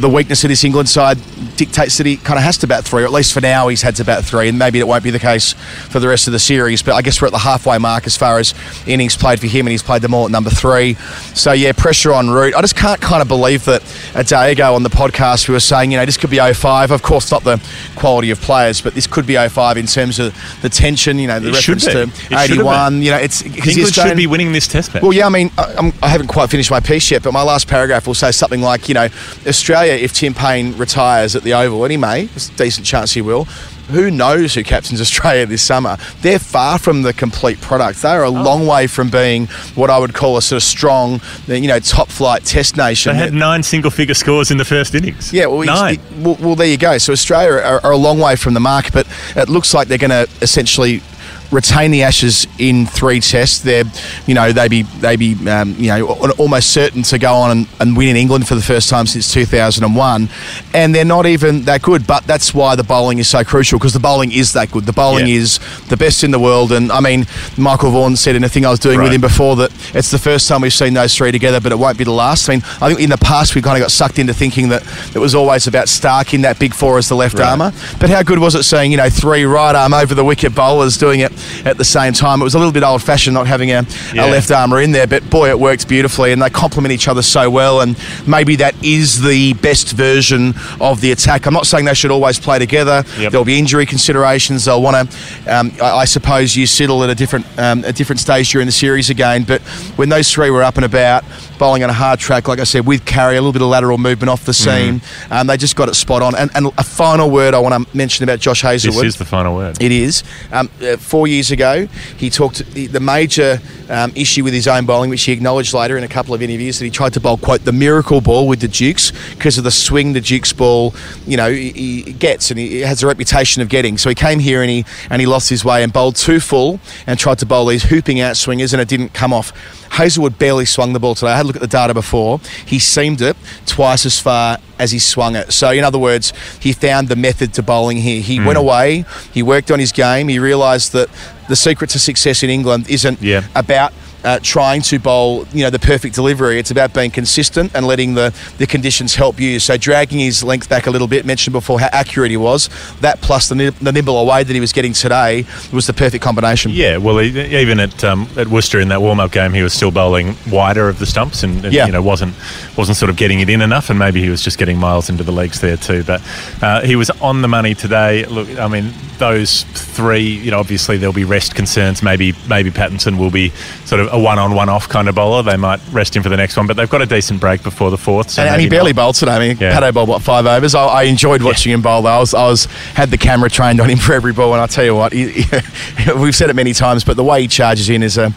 the 0.00 0.08
weakness 0.08 0.44
of 0.44 0.48
this 0.48 0.64
England 0.64 0.88
side 0.88 1.18
dictates 1.56 1.98
that 1.98 2.06
he 2.06 2.16
kind 2.16 2.38
of 2.38 2.44
has 2.44 2.58
to 2.58 2.66
bat 2.66 2.84
three, 2.84 3.02
or 3.02 3.06
at 3.06 3.12
least 3.12 3.32
for 3.32 3.40
now 3.40 3.68
he's 3.68 3.82
had 3.82 3.96
to 3.96 4.04
bat 4.04 4.24
three, 4.24 4.48
and 4.48 4.58
maybe 4.58 4.78
it 4.78 4.86
won't 4.86 5.04
be 5.04 5.10
the 5.10 5.18
case 5.18 5.52
for 5.90 6.00
the 6.00 6.08
rest 6.08 6.26
of 6.26 6.32
the 6.32 6.38
series. 6.38 6.82
But 6.82 6.94
I 6.94 7.02
guess 7.02 7.20
we're 7.20 7.26
at 7.28 7.32
the 7.32 7.38
halfway 7.38 7.78
mark 7.78 8.06
as 8.06 8.16
far 8.16 8.38
as 8.38 8.54
innings 8.86 9.16
played 9.16 9.40
for 9.40 9.46
him, 9.46 9.66
and 9.66 9.70
he's 9.72 9.82
played 9.82 10.02
them 10.02 10.14
all 10.14 10.24
at 10.24 10.30
number 10.30 10.50
three. 10.50 10.94
So 11.34 11.52
yeah, 11.52 11.72
pressure 11.72 12.12
on 12.12 12.30
Root. 12.30 12.54
I 12.54 12.60
just 12.60 12.76
can't 12.76 13.00
kind 13.00 13.22
of 13.22 13.28
believe 13.28 13.64
that 13.66 13.82
a 14.14 14.24
day 14.24 14.52
ago 14.52 14.74
on 14.74 14.82
the 14.82 14.90
podcast 14.90 15.48
we 15.48 15.54
were 15.54 15.60
saying, 15.60 15.92
you 15.92 15.98
know, 15.98 16.06
this 16.06 16.16
could 16.16 16.30
be 16.30 16.38
05. 16.38 16.90
Of 16.90 17.02
course, 17.02 17.30
not 17.30 17.44
the 17.44 17.62
quality 17.96 18.30
of 18.30 18.40
players, 18.40 18.80
but 18.80 18.94
this 18.94 19.06
could 19.06 19.26
be 19.26 19.36
05 19.36 19.76
in 19.76 19.86
terms 19.86 20.18
of 20.18 20.34
the 20.62 20.68
tension. 20.68 21.18
You 21.18 21.28
know, 21.28 21.40
the 21.40 21.48
It 21.48 21.54
reference 21.54 21.84
to 21.84 22.02
It 22.02 22.32
81. 22.32 23.02
You 23.02 23.10
know, 23.12 23.18
it's 23.18 23.42
England 23.42 23.94
should 23.94 24.16
be 24.16 24.26
winning 24.26 24.52
this 24.52 24.68
test 24.68 24.94
match. 24.94 25.02
well, 25.02 25.12
yeah, 25.12 25.26
I 25.26 25.30
mean, 25.30 25.50
I, 25.58 25.74
I'm, 25.78 25.92
I 26.02 26.08
haven't 26.08 26.28
quite 26.28 26.50
finished 26.50 26.70
my 26.70 26.80
piece 26.80 27.10
yet, 27.10 27.22
but 27.22 27.32
my 27.32 27.42
last 27.42 27.68
paragraph 27.68 28.06
will 28.06 28.14
say 28.14 28.30
something 28.32 28.60
like, 28.60 28.88
you 28.88 28.94
know, 28.94 29.08
Australia, 29.46 29.81
if 29.90 30.12
Tim 30.12 30.34
Paine 30.34 30.76
retires 30.76 31.36
at 31.36 31.42
the 31.42 31.54
Oval, 31.54 31.84
and 31.84 31.90
he 31.90 31.96
may, 31.96 32.26
there's 32.26 32.48
a 32.48 32.56
decent 32.56 32.86
chance 32.86 33.12
he 33.12 33.22
will, 33.22 33.46
who 33.88 34.10
knows 34.10 34.54
who 34.54 34.62
captains 34.64 35.00
Australia 35.00 35.46
this 35.46 35.62
summer? 35.62 35.96
They're 36.20 36.38
far 36.38 36.78
from 36.78 37.02
the 37.02 37.12
complete 37.12 37.60
product. 37.60 38.02
They 38.02 38.08
are 38.08 38.24
a 38.24 38.28
oh. 38.28 38.32
long 38.32 38.66
way 38.66 38.86
from 38.86 39.10
being 39.10 39.46
what 39.74 39.90
I 39.90 39.98
would 39.98 40.14
call 40.14 40.36
a 40.36 40.42
sort 40.42 40.58
of 40.58 40.62
strong, 40.62 41.20
you 41.46 41.68
know, 41.68 41.78
top 41.78 42.08
flight 42.08 42.44
test 42.44 42.76
nation. 42.76 43.12
they 43.12 43.18
had 43.18 43.34
nine 43.34 43.62
single 43.62 43.90
figure 43.90 44.14
scores 44.14 44.50
in 44.50 44.56
the 44.56 44.64
first 44.64 44.94
innings. 44.94 45.32
Yeah, 45.32 45.46
well, 45.46 45.64
nine. 45.64 45.94
it- 45.94 46.00
well, 46.18 46.36
well, 46.40 46.56
there 46.56 46.66
you 46.66 46.78
go. 46.78 46.98
So 46.98 47.12
Australia 47.12 47.52
are, 47.52 47.84
are 47.84 47.92
a 47.92 47.96
long 47.96 48.18
way 48.18 48.36
from 48.36 48.54
the 48.54 48.60
mark, 48.60 48.92
but 48.92 49.06
it 49.36 49.48
looks 49.48 49.74
like 49.74 49.88
they're 49.88 49.98
going 49.98 50.10
to 50.10 50.28
essentially 50.40 51.02
retain 51.52 51.90
the 51.90 52.02
Ashes 52.02 52.46
in 52.58 52.86
three 52.86 53.20
tests. 53.20 53.60
They're, 53.60 53.84
you 54.26 54.34
know, 54.34 54.52
they 54.52 54.68
be 54.68 54.82
they 54.82 55.16
be 55.16 55.34
um, 55.48 55.74
you 55.78 55.88
know 55.88 56.06
almost 56.38 56.70
certain 56.72 57.02
to 57.04 57.18
go 57.18 57.32
on 57.34 57.50
and, 57.50 57.68
and 57.80 57.96
win 57.96 58.08
in 58.08 58.16
England 58.16 58.48
for 58.48 58.54
the 58.54 58.62
first 58.62 58.88
time 58.88 59.06
since 59.06 59.32
2001, 59.32 60.28
and 60.74 60.94
they're 60.94 61.04
not 61.04 61.26
even 61.26 61.62
that 61.64 61.82
good. 61.82 62.06
But 62.06 62.24
that's 62.24 62.54
why 62.54 62.74
the 62.76 62.84
bowling 62.84 63.18
is 63.18 63.28
so 63.28 63.44
crucial 63.44 63.78
because 63.78 63.92
the 63.92 64.00
bowling 64.00 64.32
is 64.32 64.52
that 64.54 64.70
good. 64.70 64.86
The 64.86 64.92
bowling 64.92 65.26
Yeah. 65.26 65.36
is 65.36 65.60
the 65.88 65.96
best 65.96 66.24
in 66.24 66.30
the 66.30 66.38
world, 66.40 66.72
and 66.72 66.90
I 66.90 67.00
mean, 67.00 67.26
Michael 67.56 67.90
Vaughan 67.90 68.16
said 68.16 68.34
in 68.36 68.44
a 68.44 68.48
thing 68.48 68.64
I 68.64 68.70
was 68.70 68.80
doing 68.80 69.00
with 69.00 69.12
him 69.12 69.20
before 69.20 69.56
that 69.56 69.71
it's 69.94 70.10
the 70.10 70.18
first 70.18 70.48
time 70.48 70.60
we've 70.62 70.72
seen 70.72 70.94
those 70.94 71.14
three 71.14 71.32
together, 71.32 71.60
but 71.60 71.72
it 71.72 71.78
won't 71.78 71.98
be 71.98 72.04
the 72.04 72.10
last. 72.12 72.48
I 72.48 72.52
mean, 72.54 72.62
I 72.80 72.88
think 72.88 73.00
in 73.00 73.10
the 73.10 73.16
past 73.18 73.54
we 73.54 73.62
kind 73.62 73.76
of 73.76 73.82
got 73.82 73.90
sucked 73.90 74.18
into 74.18 74.34
thinking 74.34 74.68
that 74.70 74.82
it 75.14 75.18
was 75.18 75.34
always 75.34 75.66
about 75.66 75.86
Starc 75.86 76.34
in 76.34 76.42
that 76.42 76.58
big 76.58 76.74
four 76.74 76.98
as 76.98 77.08
the 77.08 77.14
left 77.16 77.38
Right. 77.38 77.48
armour. 77.48 77.72
But 78.00 78.10
how 78.10 78.22
good 78.22 78.38
was 78.38 78.54
it 78.54 78.62
seeing, 78.64 78.90
you 78.90 78.96
know, 78.96 79.08
three 79.10 79.44
right 79.44 79.74
arm 79.74 79.94
over 79.94 80.14
the 80.14 80.24
wicket 80.24 80.54
bowlers 80.54 80.96
doing 80.96 81.20
it 81.20 81.32
at 81.66 81.76
the 81.78 81.84
same 81.84 82.12
time? 82.12 82.40
It 82.40 82.44
was 82.44 82.54
a 82.54 82.58
little 82.58 82.72
bit 82.72 82.82
old 82.82 83.02
fashioned 83.02 83.34
not 83.34 83.46
having 83.46 83.70
a, 83.70 83.84
Yeah. 84.14 84.26
a 84.26 84.30
left 84.30 84.50
armour 84.50 84.80
in 84.80 84.92
there, 84.92 85.06
but 85.06 85.28
boy, 85.30 85.48
it 85.50 85.58
worked 85.58 85.88
beautifully 85.88 86.32
and 86.32 86.40
they 86.42 86.50
complement 86.50 86.92
each 86.92 87.08
other 87.08 87.22
so 87.22 87.48
well. 87.50 87.80
And 87.80 87.96
maybe 88.26 88.56
that 88.56 88.74
is 88.82 89.22
the 89.22 89.52
best 89.54 89.92
version 89.92 90.54
of 90.80 91.00
the 91.00 91.12
attack. 91.12 91.46
I'm 91.46 91.54
not 91.54 91.66
saying 91.66 91.84
they 91.84 91.94
should 91.94 92.10
always 92.10 92.38
play 92.38 92.58
together. 92.58 93.04
Yep. 93.18 93.32
There'll 93.32 93.44
be 93.44 93.58
injury 93.58 93.86
considerations. 93.86 94.64
They'll 94.64 94.82
want 94.82 95.10
to, 95.10 95.54
um, 95.54 95.72
I, 95.82 95.98
I 95.98 96.04
suppose, 96.04 96.56
use 96.56 96.70
Siddle 96.76 97.02
at 97.04 97.10
a 97.10 97.14
different 97.14 97.46
um, 97.58 97.84
a 97.84 97.92
different 97.92 98.20
stage 98.20 98.50
during 98.52 98.66
the 98.66 98.72
series 98.72 99.10
again. 99.10 99.44
But 99.44 99.62
when 99.96 100.08
those 100.08 100.30
three 100.30 100.50
were 100.50 100.62
up 100.62 100.76
and 100.76 100.84
about, 100.84 101.24
bowling 101.62 101.84
on 101.84 101.90
a 101.90 101.92
hard 101.92 102.18
track, 102.18 102.48
like 102.48 102.58
I 102.58 102.64
said, 102.64 102.84
with 102.88 103.04
carry, 103.04 103.36
a 103.36 103.40
little 103.40 103.52
bit 103.52 103.62
of 103.62 103.68
lateral 103.68 103.96
movement 103.96 104.28
off 104.28 104.44
the 104.44 104.52
seam, 104.52 105.00
um, 105.30 105.46
they 105.46 105.56
just 105.56 105.76
got 105.76 105.88
it 105.88 105.94
spot 105.94 106.20
on. 106.20 106.34
And, 106.34 106.50
and 106.56 106.66
a 106.76 106.82
final 106.82 107.30
word 107.30 107.54
I 107.54 107.60
want 107.60 107.88
to 107.88 107.96
mention 107.96 108.24
about 108.24 108.40
Josh 108.40 108.62
this 108.62 108.84
is 108.84 109.16
the 109.16 109.24
final 109.24 109.54
word. 109.54 109.80
It 109.80 109.92
is. 109.92 110.24
Um, 110.50 110.68
uh, 110.82 110.96
four 110.96 111.28
years 111.28 111.52
ago, 111.52 111.86
he 112.16 112.30
talked 112.30 112.66
the, 112.72 112.88
the 112.88 112.98
major 112.98 113.60
um, 113.88 114.10
issue 114.16 114.42
with 114.42 114.54
his 114.54 114.66
own 114.66 114.86
bowling, 114.86 115.08
which 115.08 115.22
he 115.22 115.30
acknowledged 115.30 115.72
later 115.72 115.96
in 115.96 116.02
a 116.02 116.08
couple 116.08 116.34
of 116.34 116.42
interviews, 116.42 116.80
that 116.80 116.84
he 116.84 116.90
tried 116.90 117.12
to 117.12 117.20
bowl 117.20 117.36
quote 117.36 117.64
the 117.64 117.70
miracle 117.70 118.20
ball 118.20 118.48
with 118.48 118.60
the 118.60 118.66
Dukes 118.66 119.12
because 119.30 119.56
of 119.56 119.62
the 119.62 119.70
swing 119.70 120.14
the 120.14 120.20
Dukes 120.20 120.52
ball, 120.52 120.96
you 121.28 121.36
know, 121.36 121.52
he, 121.52 122.02
he 122.02 122.12
gets 122.12 122.50
and 122.50 122.58
he 122.58 122.80
has 122.80 123.04
a 123.04 123.06
reputation 123.06 123.62
of 123.62 123.68
getting. 123.68 123.98
So 123.98 124.08
he 124.08 124.16
came 124.16 124.40
here 124.40 124.62
and 124.62 124.70
he 124.70 124.84
and 125.10 125.20
he 125.20 125.26
lost 125.26 125.48
his 125.48 125.64
way 125.64 125.84
and 125.84 125.92
bowled 125.92 126.16
too 126.16 126.40
full 126.40 126.80
and 127.06 127.20
tried 127.20 127.38
to 127.38 127.46
bowl 127.46 127.66
these 127.66 127.84
hooping 127.84 128.18
out 128.18 128.36
swingers 128.36 128.72
and 128.72 128.82
it 128.82 128.88
didn't 128.88 129.14
come 129.14 129.32
off. 129.32 129.52
Hazlewood 129.92 130.38
barely 130.38 130.64
swung 130.64 130.94
the 130.94 131.00
ball 131.00 131.14
today. 131.14 131.32
I 131.32 131.36
had 131.36 131.44
a 131.44 131.48
look 131.48 131.56
at 131.56 131.62
the 131.62 131.68
data 131.68 131.92
before. 131.92 132.40
He 132.64 132.78
seamed 132.78 133.20
it 133.20 133.36
twice 133.66 134.06
as 134.06 134.18
far 134.18 134.56
as 134.78 134.90
he 134.90 134.98
swung 134.98 135.36
it. 135.36 135.52
So, 135.52 135.70
in 135.70 135.84
other 135.84 135.98
words, 135.98 136.32
he 136.58 136.72
found 136.72 137.08
the 137.08 137.16
method 137.16 137.52
to 137.54 137.62
bowling 137.62 137.98
here. 137.98 138.22
He 138.22 138.38
went 138.38 138.58
hmm. 138.58 138.64
away, 138.64 139.04
he 139.34 139.42
worked 139.42 139.70
on 139.70 139.78
his 139.78 139.92
game, 139.92 140.28
he 140.28 140.38
realised 140.38 140.92
that 140.92 141.10
the 141.48 141.56
secret 141.56 141.90
to 141.90 141.98
success 141.98 142.42
in 142.42 142.48
England 142.48 142.88
isn't 142.88 143.20
Yeah. 143.20 143.44
about 143.54 143.92
uh, 144.24 144.38
trying 144.42 144.82
to 144.82 144.98
bowl, 144.98 145.46
you 145.52 145.62
know, 145.64 145.70
the 145.70 145.78
perfect 145.78 146.14
delivery. 146.14 146.58
It's 146.58 146.70
about 146.70 146.94
being 146.94 147.10
consistent 147.10 147.74
and 147.74 147.86
letting 147.86 148.14
the, 148.14 148.34
the 148.58 148.66
conditions 148.66 149.14
help 149.14 149.40
you. 149.40 149.58
So 149.58 149.76
dragging 149.76 150.18
his 150.20 150.42
length 150.44 150.68
back 150.68 150.86
a 150.86 150.90
little 150.90 151.08
bit, 151.08 151.24
mentioned 151.26 151.52
before 151.52 151.80
how 151.80 151.88
accurate 151.92 152.30
he 152.30 152.36
was. 152.36 152.68
That 153.00 153.20
plus 153.20 153.48
the, 153.48 153.54
nib- 153.54 153.74
the 153.76 153.92
nibble 153.92 154.18
away 154.18 154.42
that 154.44 154.52
he 154.52 154.60
was 154.60 154.72
getting 154.72 154.92
today 154.92 155.44
was 155.72 155.86
the 155.86 155.92
perfect 155.92 156.22
combination. 156.22 156.70
Yeah, 156.72 156.98
well, 156.98 157.20
e- 157.20 157.56
even 157.60 157.80
at 157.80 158.04
um, 158.04 158.28
at 158.36 158.48
Worcester 158.48 158.80
in 158.80 158.88
that 158.88 159.00
warm 159.00 159.20
up 159.20 159.32
game, 159.32 159.52
he 159.52 159.62
was 159.62 159.72
still 159.72 159.90
bowling 159.90 160.36
wider 160.50 160.88
of 160.88 160.98
the 160.98 161.06
stumps, 161.06 161.42
and, 161.42 161.64
and 161.64 161.72
Yeah. 161.74 161.86
you 161.86 161.92
know 161.92 162.02
wasn't 162.02 162.34
wasn't 162.76 162.96
sort 162.96 163.10
of 163.10 163.16
getting 163.16 163.40
it 163.40 163.48
in 163.48 163.60
enough, 163.62 163.90
and 163.90 163.98
maybe 163.98 164.20
he 164.22 164.28
was 164.28 164.42
just 164.42 164.58
getting 164.58 164.78
miles 164.78 165.10
into 165.10 165.24
the 165.24 165.32
legs 165.32 165.60
there 165.60 165.76
too. 165.76 166.04
But 166.04 166.22
uh, 166.62 166.80
he 166.82 166.96
was 166.96 167.10
on 167.20 167.42
the 167.42 167.48
money 167.48 167.74
today. 167.74 168.24
Look, 168.26 168.48
I 168.58 168.68
mean, 168.68 168.92
those 169.18 169.62
three, 169.64 170.20
you 170.22 170.50
know, 170.50 170.58
obviously 170.58 170.96
there'll 170.96 171.12
be 171.12 171.24
rest 171.24 171.54
concerns. 171.54 172.02
Maybe 172.02 172.34
maybe 172.48 172.70
Pattinson 172.70 173.18
will 173.18 173.30
be 173.30 173.50
sort 173.84 174.00
of 174.00 174.11
a 174.12 174.18
one-on, 174.18 174.54
one-off 174.54 174.88
kind 174.88 175.08
of 175.08 175.14
bowler. 175.14 175.42
They 175.42 175.56
might 175.56 175.80
rest 175.90 176.14
him 176.14 176.22
for 176.22 176.28
the 176.28 176.36
next 176.36 176.56
one, 176.56 176.66
but 176.66 176.76
they've 176.76 176.88
got 176.88 177.00
a 177.02 177.06
decent 177.06 177.40
break 177.40 177.62
before 177.62 177.90
the 177.90 177.96
fourth. 177.98 178.30
So 178.30 178.42
and, 178.42 178.50
and 178.52 178.60
he 178.60 178.68
barely 178.68 178.92
not. 178.92 178.96
bowled 178.96 179.14
today. 179.16 179.32
I 179.32 179.38
mean, 179.38 179.56
Yeah. 179.58 179.78
Pato 179.78 179.92
bowled 179.92 180.08
what 180.10 180.22
five 180.22 180.44
overs. 180.46 180.74
I, 180.74 180.84
I 180.86 181.02
enjoyed 181.04 181.42
watching 181.42 181.72
him 181.72 181.80
bowl. 181.82 182.02
Though. 182.02 182.10
I 182.10 182.18
was, 182.18 182.34
I 182.34 182.46
was 182.46 182.66
had 182.94 183.10
the 183.10 183.18
camera 183.18 183.48
trained 183.50 183.80
on 183.80 183.88
him 183.90 183.98
for 183.98 184.12
every 184.12 184.32
ball, 184.32 184.52
and 184.52 184.60
I 184.60 184.66
tell 184.66 184.84
you 184.84 184.94
what, 184.94 185.12
he, 185.12 185.30
he- 185.30 186.12
we've 186.16 186.34
said 186.36 186.50
it 186.50 186.54
many 186.56 186.74
times, 186.74 187.04
but 187.04 187.16
the 187.16 187.24
way 187.24 187.42
he 187.42 187.48
charges 187.48 187.88
in 187.88 188.02
is 188.02 188.18
a 188.18 188.32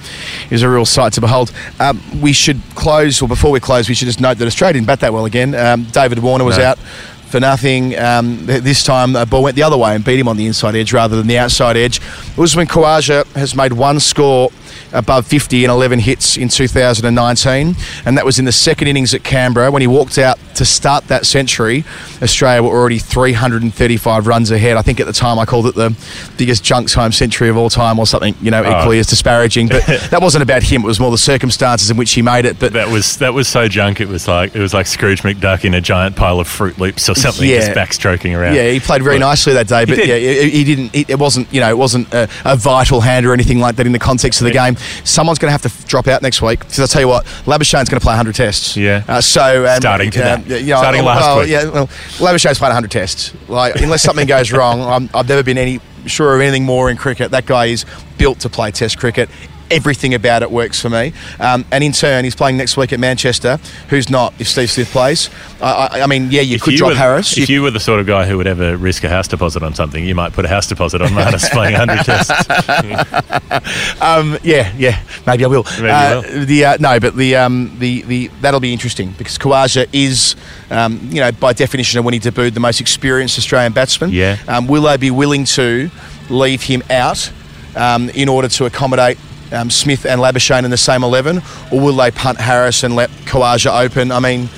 is 0.50 0.62
a 0.64 0.70
real 0.70 0.86
sight 0.86 1.14
to 1.14 1.22
behold. 1.22 1.52
Um, 1.80 2.02
we 2.22 2.32
should 2.34 2.62
close, 2.76 3.22
or 3.22 3.28
before 3.28 3.52
we 3.52 3.60
close, 3.60 3.90
we 3.90 3.96
should 3.96 4.08
just 4.08 4.22
note 4.22 4.38
that 4.38 4.48
Australia 4.48 4.74
didn't 4.74 4.88
bat 4.88 5.02
that 5.02 5.12
well 5.14 5.26
again. 5.26 5.54
Um, 5.54 5.84
David 5.84 6.20
Warner 6.20 6.46
was 6.46 6.58
No. 6.58 6.64
out. 6.64 6.80
For 7.26 7.40
nothing. 7.42 7.98
Um, 7.98 8.46
this 8.46 8.84
time, 8.84 9.12
the 9.12 9.26
ball 9.26 9.44
went 9.44 9.58
the 9.58 9.64
other 9.64 9.76
way 9.76 9.94
and 9.96 10.06
beat 10.06 10.20
him 10.20 10.28
on 10.30 10.38
the 10.38 10.46
inside 10.46 10.74
edge 10.76 10.94
rather 10.94 11.18
than 11.18 11.28
the 11.28 11.38
outside 11.40 11.76
edge. 11.76 12.00
Usman 12.38 12.68
Khawaja 12.68 13.26
has 13.34 13.56
made 13.56 13.74
one 13.74 14.00
score 14.00 14.52
above 14.92 15.28
50 15.28 15.64
and 15.64 15.72
11 15.72 16.00
hits 16.00 16.38
in 16.38 16.50
2019, 16.50 17.76
and 18.06 18.18
that 18.18 18.26
was 18.26 18.40
in 18.40 18.46
the 18.46 18.52
second 18.52 18.88
innings 18.88 19.14
at 19.14 19.24
Canberra 19.24 19.72
when 19.72 19.82
he 19.82 19.88
walked 19.88 20.18
out 20.18 20.40
to 20.56 20.66
start 20.66 21.08
that 21.08 21.26
century. 21.26 21.84
Australia 22.22 22.64
were 22.64 22.70
already 22.78 23.00
335 23.00 24.28
runs 24.28 24.52
ahead. 24.52 24.78
I 24.78 24.82
think 24.82 25.00
at 25.00 25.06
the 25.08 25.14
time 25.14 25.40
I 25.40 25.46
called 25.46 25.68
it 25.68 25.76
the 25.76 25.96
biggest 26.38 26.64
junks 26.64 26.94
home 26.94 27.12
century 27.12 27.50
of 27.50 27.58
all 27.58 27.70
time, 27.70 28.00
or 28.00 28.06
something 28.06 28.36
you 28.42 28.52
know 28.52 28.62
equally 28.62 29.00
as 29.00 29.08
disparaging. 29.08 29.68
But 29.70 29.86
that 30.12 30.22
wasn't 30.22 30.44
about 30.44 30.64
him. 30.64 30.84
It 30.84 30.88
was 30.88 31.00
more 31.00 31.12
the 31.12 31.18
circumstances 31.18 31.90
in 31.90 31.98
which 31.98 32.12
he 32.14 32.22
made 32.22 32.46
it. 32.46 32.60
But 32.60 32.74
That 32.74 32.90
was 32.90 33.18
that 33.18 33.34
was 33.34 33.48
so 33.48 33.68
junk. 33.68 34.02
It 34.02 34.08
was 34.08 34.28
like 34.28 34.56
it 34.56 34.60
was 34.60 34.74
like 34.74 34.88
Scrooge 34.88 35.22
McDuck 35.24 35.66
in 35.66 35.74
a 35.74 35.82
giant 35.82 36.16
pile 36.16 36.40
of 36.40 36.48
Fruit 36.48 36.78
Loops 36.78 37.10
or 37.10 37.16
something, 37.16 37.48
Yeah. 37.50 37.60
just 37.60 37.72
backstroking 37.72 38.38
around. 38.38 38.56
Yeah, 38.56 38.70
he 38.72 38.80
played 38.80 39.04
very 39.04 39.18
But- 39.18 39.26
nicely 39.28 39.54
that 39.54 39.68
day, 39.68 39.82
He 39.82 39.86
but 39.86 39.96
did. 39.96 40.08
yeah, 40.10 40.42
he, 40.44 40.50
he 40.52 40.64
didn't. 40.64 40.96
It, 40.96 41.10
it 41.12 41.20
wasn't, 41.20 41.52
you 41.54 41.60
know, 41.62 41.70
it 41.70 41.78
wasn't 41.78 42.14
a, 42.14 42.28
a 42.46 42.56
vital 42.56 43.02
hand 43.02 43.26
or 43.26 43.34
anything 43.34 43.60
like 43.60 43.76
that 43.78 43.86
in 43.86 43.92
the 43.92 44.00
context 44.00 44.42
of 44.42 44.46
the 44.46 44.52
game. 44.52 44.76
Someone's 45.04 45.40
going 45.40 45.48
to 45.48 45.52
have 45.52 45.62
to 45.64 45.88
drop 45.88 46.08
out 46.08 46.22
next 46.22 46.42
week 46.42 46.60
because 46.60 46.80
I'll 46.80 46.88
tell 46.88 47.02
you 47.02 47.08
what, 47.08 47.26
Labuschagne's 47.46 47.90
going 47.90 48.00
to 48.00 48.04
play 48.04 48.12
100 48.14 48.36
tests. 48.36 48.78
Yeah. 48.78 49.04
Uh, 49.08 49.22
so 49.22 49.66
um, 49.68 49.78
Starting 49.80 50.12
today. 50.12 50.32
um, 50.32 50.45
you 50.46 50.68
know, 50.68 50.78
Starting 50.78 51.04
last 51.04 51.22
well, 51.22 51.40
week. 51.40 51.50
Yeah, 51.50 51.70
well, 51.70 51.88
Labuschagne's 52.18 52.58
played 52.58 52.70
100 52.70 52.92
tests. 52.92 53.34
Like 53.48 53.76
unless 53.76 54.04
something 54.10 54.28
goes 54.28 54.52
wrong, 54.52 54.82
I'm, 54.82 55.10
I've 55.14 55.28
never 55.28 55.44
been 55.44 55.58
any 55.58 55.80
sure 56.06 56.36
of 56.36 56.42
anything 56.42 56.64
more 56.64 56.90
in 56.90 56.98
cricket. 56.98 57.32
That 57.32 57.46
guy 57.46 57.66
is 57.68 57.86
built 58.18 58.40
to 58.42 58.50
play 58.50 58.72
Test 58.72 58.98
cricket. 58.98 59.30
Everything 59.76 60.14
about 60.14 60.42
it 60.42 60.50
works 60.50 60.80
for 60.80 60.90
me. 60.90 61.12
Um, 61.40 61.66
and 61.72 61.84
in 61.84 61.92
turn, 61.92 62.24
he's 62.24 62.36
playing 62.36 62.56
next 62.56 62.78
week 62.78 62.94
at 62.94 63.00
Manchester. 63.00 63.60
Who's 63.90 64.10
not 64.10 64.34
if 64.40 64.48
Steve 64.48 64.72
Smith 64.72 64.90
plays? 64.90 65.30
I, 65.62 65.90
I, 65.92 66.02
I 66.04 66.08
mean, 66.08 66.32
yeah, 66.32 66.42
you 66.42 66.56
If 66.56 66.62
could 66.62 66.74
you 66.74 66.78
drop 66.78 66.92
were, 66.92 66.96
Harris. 66.96 67.38
If 67.38 67.50
you 67.50 67.62
were 67.62 67.72
the 67.72 67.80
sort 67.80 68.00
of 68.00 68.08
guy 68.08 68.26
who 68.26 68.38
would 68.38 68.48
ever 68.48 68.78
risk 68.78 69.04
a 69.04 69.10
house 69.10 69.28
deposit 69.28 69.64
on 69.64 69.74
something, 69.74 70.06
you 70.06 70.16
might 70.16 70.32
put 70.34 70.46
a 70.46 70.48
house 70.48 70.68
deposit 70.68 71.02
on 71.02 71.10
Marnus 71.10 71.50
playing 71.52 71.78
100 71.78 72.06
tests. 72.06 74.02
Um, 74.02 74.38
yeah, 74.44 74.72
yeah, 74.78 75.02
maybe 75.28 75.44
I 75.44 75.48
will. 75.48 75.64
Maybe 75.64 75.88
you 75.88 75.90
uh, 75.90 76.22
will. 76.24 76.46
The 76.46 76.66
uh, 76.66 76.78
no, 76.80 77.00
but 77.00 77.16
the 77.16 77.36
um, 77.36 77.76
the 77.80 78.02
the 78.04 78.28
that'll 78.42 78.60
be 78.60 78.74
interesting 78.74 79.12
because 79.18 79.38
Khawaja 79.38 79.88
is, 79.92 80.36
um, 80.70 81.00
you 81.12 81.20
know, 81.20 81.32
by 81.32 81.54
definition, 81.54 82.04
when 82.04 82.14
he 82.14 82.20
debuted, 82.20 82.54
the 82.54 82.60
most 82.60 82.80
experienced 82.80 83.38
Australian 83.38 83.74
batsman. 83.74 84.12
Yeah. 84.12 84.38
Um, 84.48 84.68
will 84.68 84.84
they 84.84 84.98
be 84.98 85.12
willing 85.12 85.46
to 85.46 85.90
leave 86.30 86.64
him 86.64 86.82
out 86.90 87.32
um, 87.76 88.10
in 88.12 88.30
order 88.30 88.48
to 88.48 88.66
accommodate? 88.66 89.18
Um, 89.52 89.70
Smith 89.70 90.06
and 90.06 90.20
Labuschagne 90.20 90.66
in 90.66 90.72
the 90.72 90.78
same 90.78 91.04
11, 91.04 91.42
or 91.72 91.80
will 91.80 91.96
they 91.96 92.12
punt 92.12 92.40
Harris 92.40 92.84
and 92.84 92.96
let 92.96 93.10
Khawaja 93.26 93.86
open? 93.86 94.12
I 94.12 94.20
mean, 94.20 94.50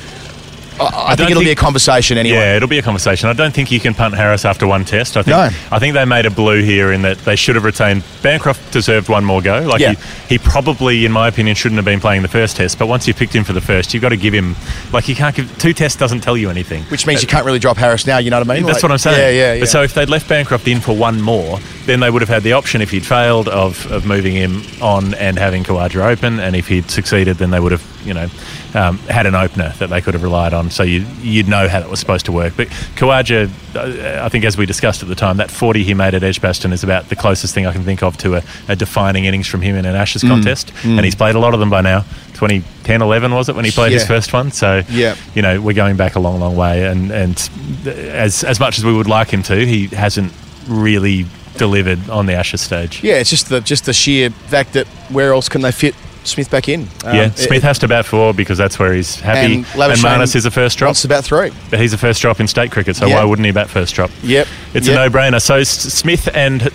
I, 0.79 1.11
I, 1.11 1.15
think 1.15 1.31
it'll 1.31 1.43
be 1.43 1.51
a 1.51 1.55
conversation 1.55 2.17
anyway. 2.17 2.37
Yeah, 2.37 2.55
it'll 2.55 2.67
be 2.67 2.79
a 2.79 2.83
conversation. 2.83 3.29
I 3.29 3.33
don't 3.33 3.53
think 3.53 3.71
you 3.71 3.79
can 3.79 3.93
punt 3.93 4.13
Harris 4.15 4.45
after 4.45 4.67
one 4.67 4.85
test. 4.85 5.17
I 5.17 5.23
think 5.23 5.35
No. 5.35 5.49
I 5.71 5.79
think 5.79 5.93
they 5.93 6.05
made 6.05 6.25
a 6.25 6.31
blue 6.31 6.61
here 6.63 6.91
in 6.91 7.01
that 7.03 7.17
they 7.19 7.35
should 7.35 7.55
have 7.55 7.63
retained. 7.63 8.03
Bancroft 8.21 8.71
deserved 8.71 9.09
one 9.09 9.25
more 9.25 9.41
go. 9.41 9.59
Like 9.61 9.81
Yeah. 9.81 9.93
he, 9.93 10.35
he 10.35 10.37
probably, 10.37 11.05
in 11.05 11.11
my 11.11 11.27
opinion, 11.27 11.55
shouldn't 11.55 11.77
have 11.77 11.85
been 11.85 11.99
playing 11.99 12.21
the 12.21 12.27
first 12.27 12.57
test. 12.57 12.77
But 12.77 12.87
once 12.87 13.07
you 13.07 13.13
picked 13.13 13.33
him 13.33 13.43
for 13.43 13.53
the 13.53 13.61
first, 13.61 13.93
you've 13.93 14.01
got 14.01 14.09
to 14.09 14.17
give 14.17 14.33
him. 14.33 14.55
Like 14.91 15.07
you 15.07 15.15
can't 15.15 15.35
give 15.35 15.57
two 15.57 15.73
tests 15.73 15.97
doesn't 15.97 16.21
tell 16.21 16.37
you 16.37 16.49
anything. 16.49 16.83
Which 16.85 17.07
means 17.07 17.21
you 17.21 17.27
can't 17.27 17.45
really 17.45 17.59
drop 17.59 17.77
Harris 17.77 18.05
now. 18.05 18.17
You 18.17 18.29
know 18.29 18.39
what 18.39 18.49
I 18.49 18.53
mean? 18.55 18.65
That's 18.65 18.77
Like- 18.77 18.83
what 18.83 18.91
I'm 18.91 18.97
saying. 18.97 19.17
Yeah, 19.19 19.29
yeah, 19.29 19.53
yeah. 19.53 19.59
But 19.61 19.69
so 19.69 19.81
if 19.83 19.93
they'd 19.93 20.09
left 20.09 20.27
Bancroft 20.29 20.67
in 20.67 20.79
for 20.79 20.95
one 20.95 21.21
more, 21.21 21.59
then 21.85 21.99
they 21.99 22.09
would 22.09 22.21
have 22.21 22.29
had 22.29 22.43
the 22.43 22.53
option 22.53 22.81
if 22.81 22.91
he'd 22.91 23.05
failed 23.05 23.47
of, 23.47 23.89
of 23.91 24.05
moving 24.05 24.33
him 24.35 24.63
on 24.81 25.13
and 25.15 25.37
having 25.37 25.63
Khawaja 25.63 26.05
open, 26.11 26.39
and 26.39 26.55
if 26.55 26.67
he'd 26.67 26.89
succeeded, 26.91 27.37
then 27.37 27.49
they 27.51 27.59
would 27.59 27.71
have 27.71 27.83
you 28.05 28.13
know 28.13 28.27
um, 28.73 28.97
had 29.09 29.25
an 29.25 29.35
opener 29.35 29.73
that 29.79 29.89
they 29.89 30.01
could 30.01 30.13
have 30.13 30.23
relied 30.23 30.53
on. 30.53 30.66
So 30.69 30.83
you 30.83 31.05
you'd 31.21 31.47
know 31.47 31.67
how 31.67 31.79
that 31.79 31.89
was 31.89 31.99
supposed 31.99 32.25
to 32.27 32.31
work. 32.31 32.53
But 32.57 32.67
Khawaja, 32.95 33.49
uh, 33.75 34.25
I 34.25 34.29
think 34.29 34.45
as 34.45 34.57
we 34.57 34.65
discussed 34.65 35.01
at 35.03 35.09
the 35.09 35.15
time, 35.15 35.37
that 35.37 35.49
40 35.51 35.83
he 35.83 35.93
made 35.93 36.13
at 36.13 36.23
Edgbaston 36.23 36.73
is 36.73 36.83
about 36.83 37.09
the 37.09 37.15
closest 37.15 37.53
thing 37.53 37.65
I 37.65 37.71
can 37.73 37.83
think 37.83 38.03
of 38.03 38.17
to 38.17 38.35
a, 38.35 38.43
a 38.67 38.75
defining 38.75 39.25
innings 39.25 39.47
from 39.47 39.61
him 39.61 39.75
in 39.75 39.85
an 39.85 39.95
Ashes 39.95 40.23
Mm. 40.23 40.29
contest, 40.29 40.71
and 40.83 41.03
he's 41.05 41.15
played 41.15 41.35
a 41.35 41.39
lot 41.39 41.53
of 41.53 41.59
them 41.59 41.69
by 41.69 41.81
now. 41.81 42.01
2010, 42.33 43.01
11 43.01 43.33
was 43.33 43.49
it 43.49 43.55
when 43.55 43.65
he 43.65 43.71
played 43.71 43.91
his 43.91 44.05
first 44.05 44.31
one? 44.33 44.51
So 44.51 44.83
Yeah. 44.89 45.15
you 45.35 45.41
know 45.41 45.59
we're 45.61 45.73
going 45.73 45.97
back 45.97 46.15
a 46.15 46.19
long, 46.19 46.39
long 46.39 46.55
way, 46.55 46.85
and 46.85 47.11
and 47.11 47.49
as 47.87 48.43
as 48.43 48.59
much 48.59 48.77
as 48.77 48.85
we 48.85 48.93
would 48.93 49.07
like 49.07 49.29
him 49.31 49.43
to, 49.43 49.65
he 49.65 49.87
hasn't 49.87 50.31
really 50.67 51.25
delivered 51.57 52.09
on 52.09 52.25
the 52.27 52.33
Ashes 52.33 52.61
stage. 52.61 53.03
Yeah, 53.03 53.15
it's 53.15 53.29
just 53.29 53.49
the 53.49 53.61
just 53.61 53.85
the 53.85 53.93
sheer 53.93 54.29
fact 54.29 54.73
that 54.73 54.85
where 55.09 55.33
else 55.33 55.49
can 55.49 55.61
they 55.61 55.71
fit 55.71 55.95
Smith 56.27 56.49
back 56.51 56.67
in? 56.69 56.81
Um, 57.03 57.15
yeah, 57.15 57.25
it- 57.25 57.37
Smith 57.37 57.63
has 57.63 57.79
to 57.79 57.87
bat 57.87 58.05
four 58.05 58.33
because 58.33 58.57
that's 58.57 58.77
where 58.79 58.93
he's 58.93 59.19
happy, 59.19 59.39
And 59.39 59.55
and, 59.55 59.65
Marnus 59.99 60.35
is 60.35 60.45
a 60.45 60.51
first 60.51 60.77
drop. 60.77 60.89
wants 60.89 61.01
to 61.03 61.07
bat 61.07 61.23
three. 61.25 61.51
But 61.69 61.79
he's 61.79 61.93
a 61.93 61.97
first 61.97 62.21
drop 62.21 62.39
in 62.39 62.47
state 62.47 62.71
cricket, 62.71 62.95
so 62.95 63.05
Yeah. 63.07 63.15
why 63.15 63.23
wouldn't 63.23 63.45
he 63.45 63.51
bat 63.51 63.69
first 63.69 63.95
drop? 63.95 64.11
Yep. 64.23 64.47
It's 64.73 64.87
Yep. 64.87 64.95
a 64.97 65.09
no-brainer. 65.09 65.41
So 65.41 65.63
Smith 65.63 66.29
and 66.33 66.69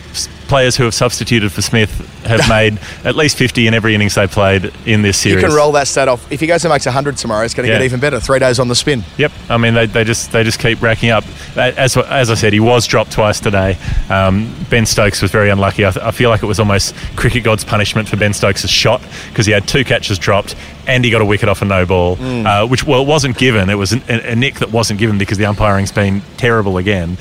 players 0.48 0.76
who 0.76 0.84
have 0.84 0.94
substituted 0.94 1.52
for 1.52 1.62
Smith 1.62 1.90
have 2.24 2.48
made 2.48 2.78
at 3.04 3.16
least 3.16 3.36
50 3.36 3.66
in 3.66 3.74
every 3.74 3.94
innings 3.94 4.14
they 4.14 4.26
played 4.26 4.72
in 4.86 5.02
this 5.02 5.18
series. 5.18 5.42
You 5.42 5.48
can 5.48 5.56
roll 5.56 5.72
that 5.72 5.88
stat 5.88 6.08
off. 6.08 6.30
If 6.32 6.40
he 6.40 6.46
goes 6.46 6.64
and 6.64 6.72
makes 6.72 6.86
100 6.86 7.16
tomorrow, 7.16 7.44
it's 7.44 7.54
going 7.54 7.66
to 7.66 7.72
Yeah. 7.72 7.78
get 7.78 7.84
even 7.84 8.00
better. 8.00 8.20
Three 8.20 8.38
days 8.38 8.58
on 8.58 8.68
the 8.68 8.74
spin. 8.74 9.04
Yep, 9.18 9.32
I 9.48 9.56
mean 9.56 9.74
they, 9.74 9.86
they 9.86 10.04
just 10.04 10.32
they 10.32 10.44
just 10.44 10.58
keep 10.58 10.80
racking 10.82 11.10
up. 11.10 11.24
As 11.56 11.96
as 11.96 12.30
I 12.30 12.34
said, 12.34 12.52
he 12.52 12.60
was 12.60 12.86
dropped 12.86 13.12
twice 13.12 13.40
today. 13.40 13.76
Um, 14.10 14.54
ben 14.70 14.86
Stokes 14.86 15.20
was 15.22 15.30
very 15.30 15.50
unlucky. 15.50 15.84
I, 15.86 15.90
th- 15.90 16.04
I 16.04 16.10
feel 16.10 16.30
like 16.30 16.42
it 16.42 16.46
was 16.46 16.58
almost 16.60 16.94
cricket 17.16 17.44
god's 17.44 17.64
punishment 17.64 18.08
for 18.08 18.16
Ben 18.16 18.32
Stokes' 18.32 18.68
shot 18.68 19.02
because 19.28 19.46
he 19.46 19.52
had 19.52 19.66
two 19.68 19.84
catches 19.84 20.18
dropped 20.18 20.54
and 20.86 21.04
he 21.04 21.10
got 21.10 21.20
a 21.20 21.24
wicket 21.24 21.48
off 21.48 21.62
a 21.62 21.64
no 21.64 21.86
ball, 21.86 22.16
Mm. 22.16 22.44
uh, 22.46 22.66
which 22.66 22.84
well 22.84 23.02
it 23.02 23.06
wasn't 23.06 23.36
given. 23.38 23.70
It 23.70 23.74
was 23.76 23.92
an, 23.92 24.02
a, 24.08 24.32
a 24.32 24.36
nick 24.36 24.56
that 24.56 24.70
wasn't 24.72 24.98
given 24.98 25.18
because 25.18 25.38
the 25.38 25.46
umpiring's 25.46 25.92
been 25.92 26.22
terrible 26.36 26.76
again. 26.76 27.16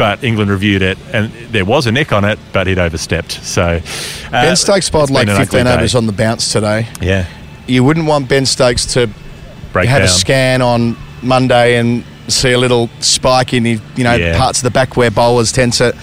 But 0.00 0.24
England 0.24 0.50
reviewed 0.50 0.80
it, 0.82 0.96
and 1.12 1.30
there 1.52 1.64
was 1.66 1.86
a 1.86 1.92
nick 1.92 2.10
on 2.10 2.24
it, 2.24 2.38
but 2.54 2.66
he'd 2.66 2.78
overstepped. 2.78 3.32
So 3.32 3.62
uh, 3.62 4.30
ben 4.32 4.56
Stokes 4.56 4.88
bowled 4.88 5.10
like 5.10 5.26
been 5.26 5.36
15 5.36 5.66
overs 5.66 5.94
on 5.94 6.06
the 6.06 6.12
bounce 6.12 6.50
today. 6.52 6.86
Yeah, 7.02 7.26
You 7.66 7.84
wouldn't 7.84 8.06
want 8.06 8.26
Ben 8.28 8.46
Stokes 8.46 8.86
to 8.94 9.10
break 9.74 9.88
have 9.90 9.98
down. 9.98 10.06
a 10.06 10.08
scan 10.08 10.62
on 10.62 10.96
Monday 11.22 11.76
and 11.76 12.02
see 12.28 12.52
a 12.52 12.58
little 12.58 12.88
spike 13.00 13.52
in 13.52 13.62
the 13.64 13.78
you 13.94 14.04
know 14.04 14.14
Yeah. 14.14 14.38
parts 14.38 14.60
of 14.60 14.62
the 14.64 14.70
back 14.70 14.96
where 14.96 15.10
bowlers 15.10 15.52
tend 15.52 15.74
to. 15.74 15.94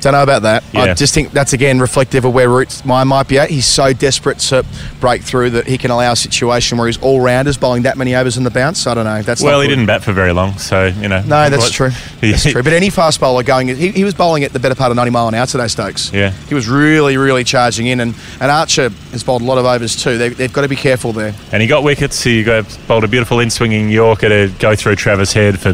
Don't 0.00 0.12
know 0.12 0.22
about 0.22 0.42
that. 0.42 0.64
I 0.74 0.94
just 0.94 1.14
think 1.14 1.32
that's 1.32 1.52
again 1.52 1.78
reflective 1.80 2.24
of 2.24 2.32
where 2.34 2.48
Roots 2.48 2.84
mine 2.84 3.08
might 3.08 3.28
be 3.28 3.38
at. 3.38 3.50
He's 3.50 3.66
so 3.66 3.92
desperate 3.92 4.38
to 4.40 4.64
break 5.00 5.22
through 5.22 5.50
that 5.50 5.66
he 5.66 5.76
can 5.78 5.90
allow 5.90 6.12
a 6.12 6.16
situation 6.16 6.78
where 6.78 6.86
he's 6.86 6.98
all 7.02 7.20
rounders 7.20 7.56
bowling 7.58 7.82
that 7.82 7.96
many 7.98 8.14
overs 8.14 8.36
in 8.36 8.44
the 8.44 8.50
bounce. 8.50 8.86
I 8.86 8.94
don't 8.94 9.04
know. 9.04 9.22
That's 9.22 9.42
Well, 9.42 9.60
he 9.60 9.66
good. 9.68 9.74
didn't 9.76 9.86
bat 9.86 10.02
for 10.02 10.12
very 10.12 10.32
long, 10.32 10.56
so 10.58 10.86
you 10.86 11.08
know. 11.08 11.20
No, 11.22 11.48
that's 11.50 11.64
what- 11.64 11.72
true. 11.72 11.90
He- 12.20 12.32
That's 12.32 12.50
true. 12.50 12.62
But 12.62 12.72
any 12.74 12.90
fast 12.90 13.18
bowler 13.18 13.42
going, 13.42 13.68
he, 13.68 13.90
he 13.92 14.04
was 14.04 14.12
bowling 14.14 14.44
at 14.44 14.52
the 14.52 14.58
better 14.58 14.74
part 14.74 14.90
of 14.90 14.96
90 14.96 15.10
mile 15.10 15.28
an 15.28 15.34
hour 15.34 15.46
today, 15.46 15.68
Stokes. 15.68 16.12
Yeah. 16.12 16.32
He 16.48 16.54
was 16.54 16.68
really, 16.68 17.16
really 17.16 17.44
charging 17.44 17.86
in. 17.86 18.00
And, 18.00 18.14
and 18.40 18.50
Archer 18.50 18.90
has 19.12 19.24
bowled 19.24 19.40
a 19.40 19.44
lot 19.46 19.56
of 19.56 19.64
overs 19.64 19.96
too. 19.96 20.18
They, 20.18 20.28
they've 20.28 20.52
got 20.52 20.62
to 20.62 20.68
be 20.68 20.76
careful 20.76 21.12
there. 21.14 21.34
And 21.50 21.62
he 21.62 21.68
got 21.68 21.82
wickets. 21.82 22.22
He 22.22 22.42
got 22.42 22.66
bowled 22.86 23.04
a 23.04 23.08
beautiful 23.08 23.40
in 23.40 23.48
swinging 23.48 23.88
Yorker 23.88 24.28
to 24.28 24.52
go 24.58 24.76
through 24.76 24.96
Travis 24.96 25.32
Head 25.32 25.58
for 25.58 25.72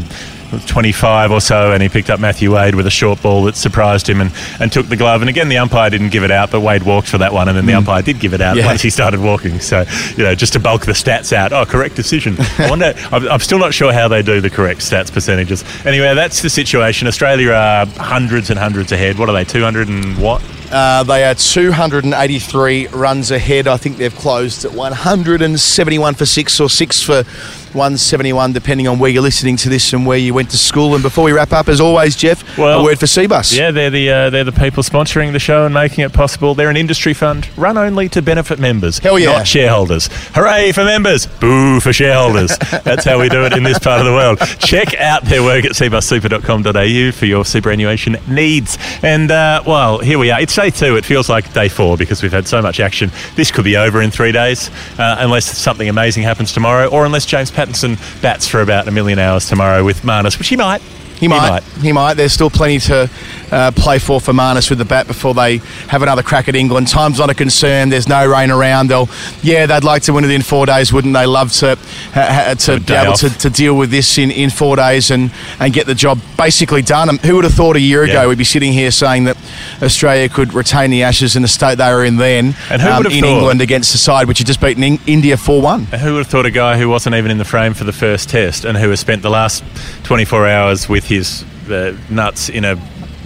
25 0.67 1.31
or 1.31 1.41
so, 1.41 1.71
and 1.71 1.81
he 1.83 1.89
picked 1.89 2.09
up 2.09 2.19
Matthew 2.19 2.53
Wade 2.53 2.75
with 2.75 2.87
a 2.87 2.91
short 2.91 3.21
ball 3.21 3.43
that 3.45 3.55
surprised 3.55 4.07
him 4.09 4.21
and, 4.21 4.31
and 4.59 4.71
took 4.71 4.87
the 4.87 4.95
glove. 4.95 5.21
And 5.21 5.29
again, 5.29 5.49
the 5.49 5.57
umpire 5.57 5.89
didn't 5.89 6.09
give 6.09 6.23
it 6.23 6.31
out, 6.31 6.51
but 6.51 6.61
Wade 6.61 6.83
walked 6.83 7.07
for 7.07 7.17
that 7.19 7.33
one, 7.33 7.47
and 7.47 7.57
then 7.57 7.65
the 7.65 7.73
umpire 7.73 8.01
did 8.01 8.19
give 8.19 8.33
it 8.33 8.41
out 8.41 8.55
Mm. 8.55 8.59
Yeah. 8.61 8.65
once 8.67 8.81
he 8.81 8.89
started 8.89 9.19
walking. 9.19 9.59
So, 9.59 9.83
you 10.15 10.23
know, 10.23 10.33
just 10.35 10.53
to 10.53 10.59
bulk 10.59 10.85
the 10.85 10.93
stats 10.93 11.33
out. 11.33 11.51
Oh, 11.53 11.65
correct 11.65 11.95
decision. 11.95 12.35
I 12.57 12.69
wonder, 12.69 12.93
I'm, 13.11 13.27
I'm 13.27 13.39
still 13.39 13.59
not 13.59 13.73
sure 13.73 13.91
how 13.91 14.07
they 14.07 14.21
do 14.21 14.39
the 14.41 14.49
correct 14.49 14.79
stats 14.81 15.11
percentages. 15.11 15.63
Anyway, 15.85 16.13
that's 16.15 16.41
the 16.41 16.49
situation. 16.49 17.07
Australia 17.07 17.51
are 17.51 17.85
hundreds 17.85 18.49
and 18.49 18.57
hundreds 18.57 18.91
ahead. 18.91 19.17
What 19.19 19.29
are 19.29 19.33
they, 19.33 19.43
200 19.43 19.87
and 19.89 20.17
what? 20.17 20.41
Uh, 20.71 21.03
they 21.03 21.23
are 21.23 21.33
283 21.35 22.87
runs 22.87 23.31
ahead. 23.31 23.67
I 23.67 23.77
think 23.77 23.97
they've 23.97 24.13
closed 24.15 24.65
at 24.65 24.73
171 24.73 26.15
for 26.15 26.25
six 26.25 26.59
or 26.59 26.69
six 26.69 27.01
for 27.01 27.23
171, 27.73 28.53
depending 28.53 28.87
on 28.87 28.99
where 28.99 29.09
you're 29.09 29.21
listening 29.23 29.57
to 29.57 29.69
this 29.69 29.93
and 29.93 30.05
where 30.05 30.17
you 30.17 30.33
went 30.33 30.49
to 30.51 30.57
school. 30.57 30.93
And 30.93 31.03
before 31.03 31.23
we 31.23 31.31
wrap 31.31 31.51
up, 31.53 31.67
as 31.67 31.79
always, 31.81 32.15
Geoff, 32.15 32.57
Well- 32.57 32.81
a 32.81 32.83
word 32.83 32.99
for 32.99 33.05
Cbus. 33.05 33.57
Yeah, 33.57 33.71
they're 33.71 33.89
the 33.89 34.09
uh, 34.09 34.29
they're 34.29 34.43
the 34.43 34.51
people 34.51 34.83
sponsoring 34.83 35.31
the 35.33 35.39
show 35.39 35.65
and 35.65 35.73
making 35.73 36.03
it 36.03 36.13
possible. 36.13 36.53
They're 36.55 36.69
an 36.69 36.77
industry 36.77 37.13
fund 37.13 37.47
run 37.57 37.77
only 37.77 38.09
to 38.09 38.21
benefit 38.21 38.59
members, 38.59 38.99
Hell 38.99 39.17
yeah. 39.19 39.37
not 39.37 39.47
shareholders. 39.47 40.09
Hooray 40.33 40.71
for 40.71 40.83
members! 40.83 41.25
Boo 41.25 41.79
for 41.79 41.93
shareholders. 41.93 42.57
That's 42.83 43.05
how 43.05 43.19
we 43.19 43.29
do 43.29 43.45
it 43.45 43.53
in 43.53 43.63
this 43.63 43.79
part 43.79 43.99
of 43.99 44.05
the 44.05 44.13
world. 44.13 44.39
Check 44.59 44.95
out 44.95 45.23
their 45.23 45.43
work 45.43 45.65
at 45.65 45.71
cbussuper.com.au 45.71 47.11
for 47.11 47.25
your 47.25 47.45
superannuation 47.45 48.17
needs. 48.27 48.77
And 49.03 49.31
uh, 49.31 49.63
well, 49.65 49.99
here 49.99 50.19
we 50.19 50.31
are. 50.31 50.39
It's 50.41 50.55
day 50.55 50.69
two. 50.69 50.95
It 50.97 51.05
feels 51.05 51.29
like 51.29 51.51
day 51.53 51.69
four 51.69 51.97
because 51.97 52.21
we've 52.23 52.31
had 52.31 52.47
so 52.47 52.61
much 52.61 52.79
action. 52.79 53.11
This 53.35 53.51
could 53.51 53.63
be 53.65 53.77
over 53.77 54.01
in 54.01 54.11
three 54.11 54.31
days, 54.31 54.69
uh, 54.97 55.17
unless 55.19 55.45
something 55.57 55.89
amazing 55.89 56.23
happens 56.23 56.51
tomorrow, 56.53 56.87
or 56.87 57.05
unless 57.05 57.25
James 57.25 57.51
Pattinson 57.57 57.97
bats 58.21 58.47
for 58.47 58.61
about 58.61 58.87
a 58.87 58.91
million 58.91 59.17
hours 59.17 59.49
tomorrow 59.49 59.83
with 59.83 60.03
Marnus, 60.03 60.37
which 60.37 60.47
he 60.47 60.55
might. 60.55 60.79
He 61.19 61.27
might. 61.27 61.63
He 61.81 61.91
might. 61.91 62.13
There's 62.15 62.33
still 62.33 62.49
plenty 62.49 62.79
to 62.79 63.09
uh, 63.51 63.71
play 63.71 63.97
for 63.99 64.19
for 64.21 64.33
Marnus 64.33 64.69
with 64.69 64.77
the 64.79 64.85
bat 64.85 65.07
before 65.07 65.33
they 65.33 65.57
have 65.89 66.01
another 66.03 66.21
crack 66.23 66.47
at 66.47 66.55
England. 66.55 66.87
Time's 66.87 67.17
not 67.19 67.29
a 67.29 67.33
concern. 67.33 67.89
There's 67.89 68.07
no 68.07 68.27
rain 68.27 68.51
around. 68.51 68.89
They'll, 68.89 69.09
yeah, 69.41 69.65
they'd 69.65 69.83
like 69.83 70.03
to 70.03 70.13
win 70.13 70.25
it 70.25 70.31
in 70.31 70.41
four 70.41 70.65
days, 70.65 70.93
wouldn't 70.93 71.13
they? 71.13 71.25
Love 71.25 71.51
to 71.53 71.75
ha- 72.13 72.45
ha- 72.47 72.53
to 72.59 72.79
be 72.79 72.93
able 72.93 73.13
to, 73.13 73.29
to 73.39 73.49
deal 73.49 73.75
with 73.77 73.89
this 73.89 74.17
in, 74.17 74.29
in 74.31 74.49
four 74.49 74.75
days 74.75 75.09
and, 75.11 75.31
and 75.59 75.73
get 75.73 75.87
the 75.87 75.95
job 75.95 76.19
basically 76.37 76.81
done. 76.81 77.09
Um, 77.09 77.17
who 77.19 77.35
would 77.35 77.45
have 77.45 77.53
thought 77.53 77.75
a 77.75 77.79
year 77.79 78.03
ago 78.03 78.13
Yeah. 78.23 78.27
we'd 78.27 78.37
be 78.37 78.43
sitting 78.43 78.71
here 78.73 78.91
saying 78.91 79.23
that 79.25 79.37
Australia 79.81 80.29
could 80.29 80.53
retain 80.53 80.91
the 80.91 81.03
Ashes 81.03 81.35
in 81.35 81.41
the 81.41 81.47
state 81.47 81.77
they 81.77 81.91
were 81.93 82.03
in 82.05 82.17
then 82.17 82.55
And 82.69 82.81
who 82.81 82.89
um, 82.89 82.97
would 82.97 83.05
have 83.07 83.13
in 83.13 83.23
thought? 83.23 83.37
England 83.37 83.61
against 83.61 83.91
the 83.91 83.97
side 83.97 84.27
which 84.27 84.37
had 84.39 84.47
just 84.47 84.61
beaten 84.61 84.83
in- 84.83 84.99
India 85.07 85.37
4 85.37 85.61
1? 85.61 85.85
Who 85.85 86.13
would 86.13 86.19
have 86.19 86.27
thought 86.27 86.45
a 86.45 86.51
guy 86.51 86.77
who 86.77 86.89
wasn't 86.89 87.15
even 87.15 87.31
in 87.31 87.37
the 87.37 87.45
frame 87.45 87.73
for 87.73 87.83
the 87.85 87.93
first 87.93 88.29
test 88.29 88.65
and 88.65 88.77
who 88.77 88.89
has 88.89 88.99
spent 88.99 89.21
the 89.21 89.29
last 89.29 89.63
24 90.03 90.47
hours 90.47 90.87
with 90.89 91.06
his 91.07 91.43
uh, 91.69 91.97
nuts 92.09 92.49
in 92.49 92.65
a 92.65 92.75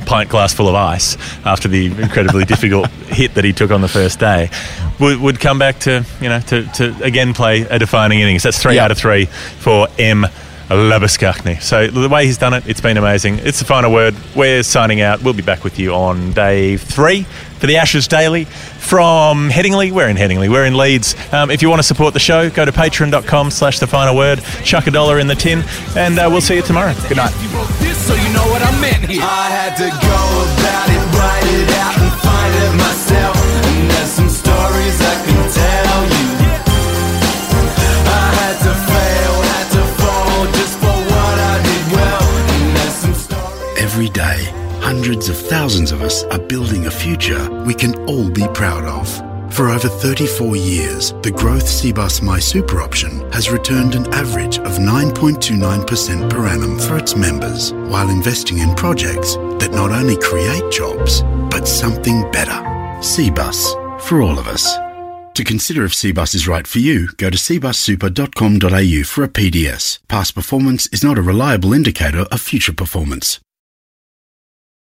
pint 0.06 0.30
glass 0.30 0.54
full 0.54 0.68
of 0.68 0.76
ice 0.76 1.16
after 1.46 1.68
the 1.68 1.86
incredibly 1.86 2.44
difficult 2.54 2.88
hit 3.08 3.34
that 3.36 3.44
he 3.44 3.54
took 3.54 3.72
on 3.72 3.82
the 3.82 3.88
first 3.88 4.20
day 4.20 4.50
would, 5.00 5.20
would 5.20 5.40
come 5.40 5.60
back 5.60 5.80
to, 5.80 6.06
you 6.20 6.30
know, 6.30 6.40
to, 6.40 6.64
to 6.74 6.96
again 7.04 7.34
play 7.34 7.62
a 7.62 7.78
defining 7.80 8.20
innings. 8.20 8.44
That's 8.44 8.62
three 8.62 8.76
Yeah. 8.76 8.86
out 8.86 8.92
of 8.92 8.98
three 8.98 9.26
for 9.26 9.88
M. 10.00 10.26
Labuskakny. 10.76 11.62
So 11.62 11.88
the 11.88 12.10
way 12.10 12.26
he's 12.26 12.38
done 12.38 12.54
it, 12.54 12.68
it's 12.68 12.82
been 12.82 12.98
amazing. 12.98 13.40
It's 13.40 13.60
the 13.60 13.66
final 13.66 13.92
word. 13.92 14.16
We're 14.36 14.64
signing 14.64 15.02
out. 15.02 15.22
We'll 15.22 15.34
be 15.34 15.42
back 15.42 15.64
with 15.64 15.80
you 15.80 15.94
on 15.94 16.32
day 16.34 16.78
three 16.78 17.24
for 17.60 17.68
the 17.68 17.78
Ashes 17.78 18.08
Daily 18.08 18.46
from 18.46 19.50
Headingley. 19.50 19.92
We're 19.92 20.08
in 20.08 20.18
Headingley. 20.18 20.50
We're 20.50 20.66
in 20.66 20.76
Leeds. 20.76 21.16
Um, 21.32 21.52
if 21.52 21.62
you 21.62 21.70
want 21.70 21.80
to 21.80 21.88
support 21.88 22.14
the 22.14 22.20
show, 22.20 22.50
go 22.50 22.66
to 22.66 22.72
patreon.com 22.72 23.52
slash 23.52 23.80
the 23.80 23.88
final 23.88 24.16
word. 24.16 24.42
Chuck 24.64 24.88
a 24.88 24.92
dollar 24.92 25.20
in 25.20 25.28
the 25.28 25.36
tin, 25.36 25.64
and 25.96 26.18
uh, 26.18 26.28
we'll 26.32 26.42
see 26.42 26.56
you 26.56 26.62
tomorrow. 26.64 26.94
Good 27.08 27.18
night. 27.18 27.32
Thousands 45.62 45.92
of 45.92 46.02
us 46.02 46.24
are 46.34 46.40
building 46.40 46.88
a 46.88 46.90
future 46.90 47.48
we 47.68 47.74
can 47.76 47.94
all 48.10 48.28
be 48.32 48.48
proud 48.52 48.84
of. 48.84 49.08
For 49.54 49.70
over 49.70 49.88
34 49.88 50.56
years, 50.56 51.12
the 51.22 51.30
Growth 51.30 51.66
Cbus 51.66 52.24
My 52.24 52.40
Super 52.40 52.82
option 52.82 53.32
has 53.32 53.52
returned 53.52 53.94
an 53.94 54.12
average 54.12 54.58
of 54.58 54.80
9.29% 54.80 56.32
per 56.32 56.48
annum 56.48 56.80
for 56.80 56.98
its 56.98 57.16
members, 57.16 57.74
while 57.92 58.10
investing 58.10 58.58
in 58.58 58.74
projects 58.74 59.36
that 59.62 59.70
not 59.72 59.92
only 59.92 60.18
create 60.18 60.68
jobs, 60.72 61.22
but 61.52 61.68
something 61.68 62.24
better. 62.32 62.60
Cbus, 63.12 64.02
for 64.02 64.24
all 64.24 64.40
of 64.40 64.48
us. 64.48 64.66
To 65.36 65.44
consider 65.44 65.86
if 65.86 65.92
Cbus 65.92 66.34
is 66.34 66.48
right 66.48 66.66
for 66.66 66.80
you, 66.80 67.10
go 67.18 67.30
to 67.30 67.38
cbussuper.com.au 67.38 69.04
for 69.04 69.24
a 69.24 69.30
PDS. 69.30 70.00
Past 70.08 70.34
performance 70.34 70.88
is 70.88 71.04
not 71.04 71.20
a 71.20 71.22
reliable 71.22 71.72
indicator 71.72 72.26
of 72.32 72.42
future 72.42 72.74
performance. 72.74 73.40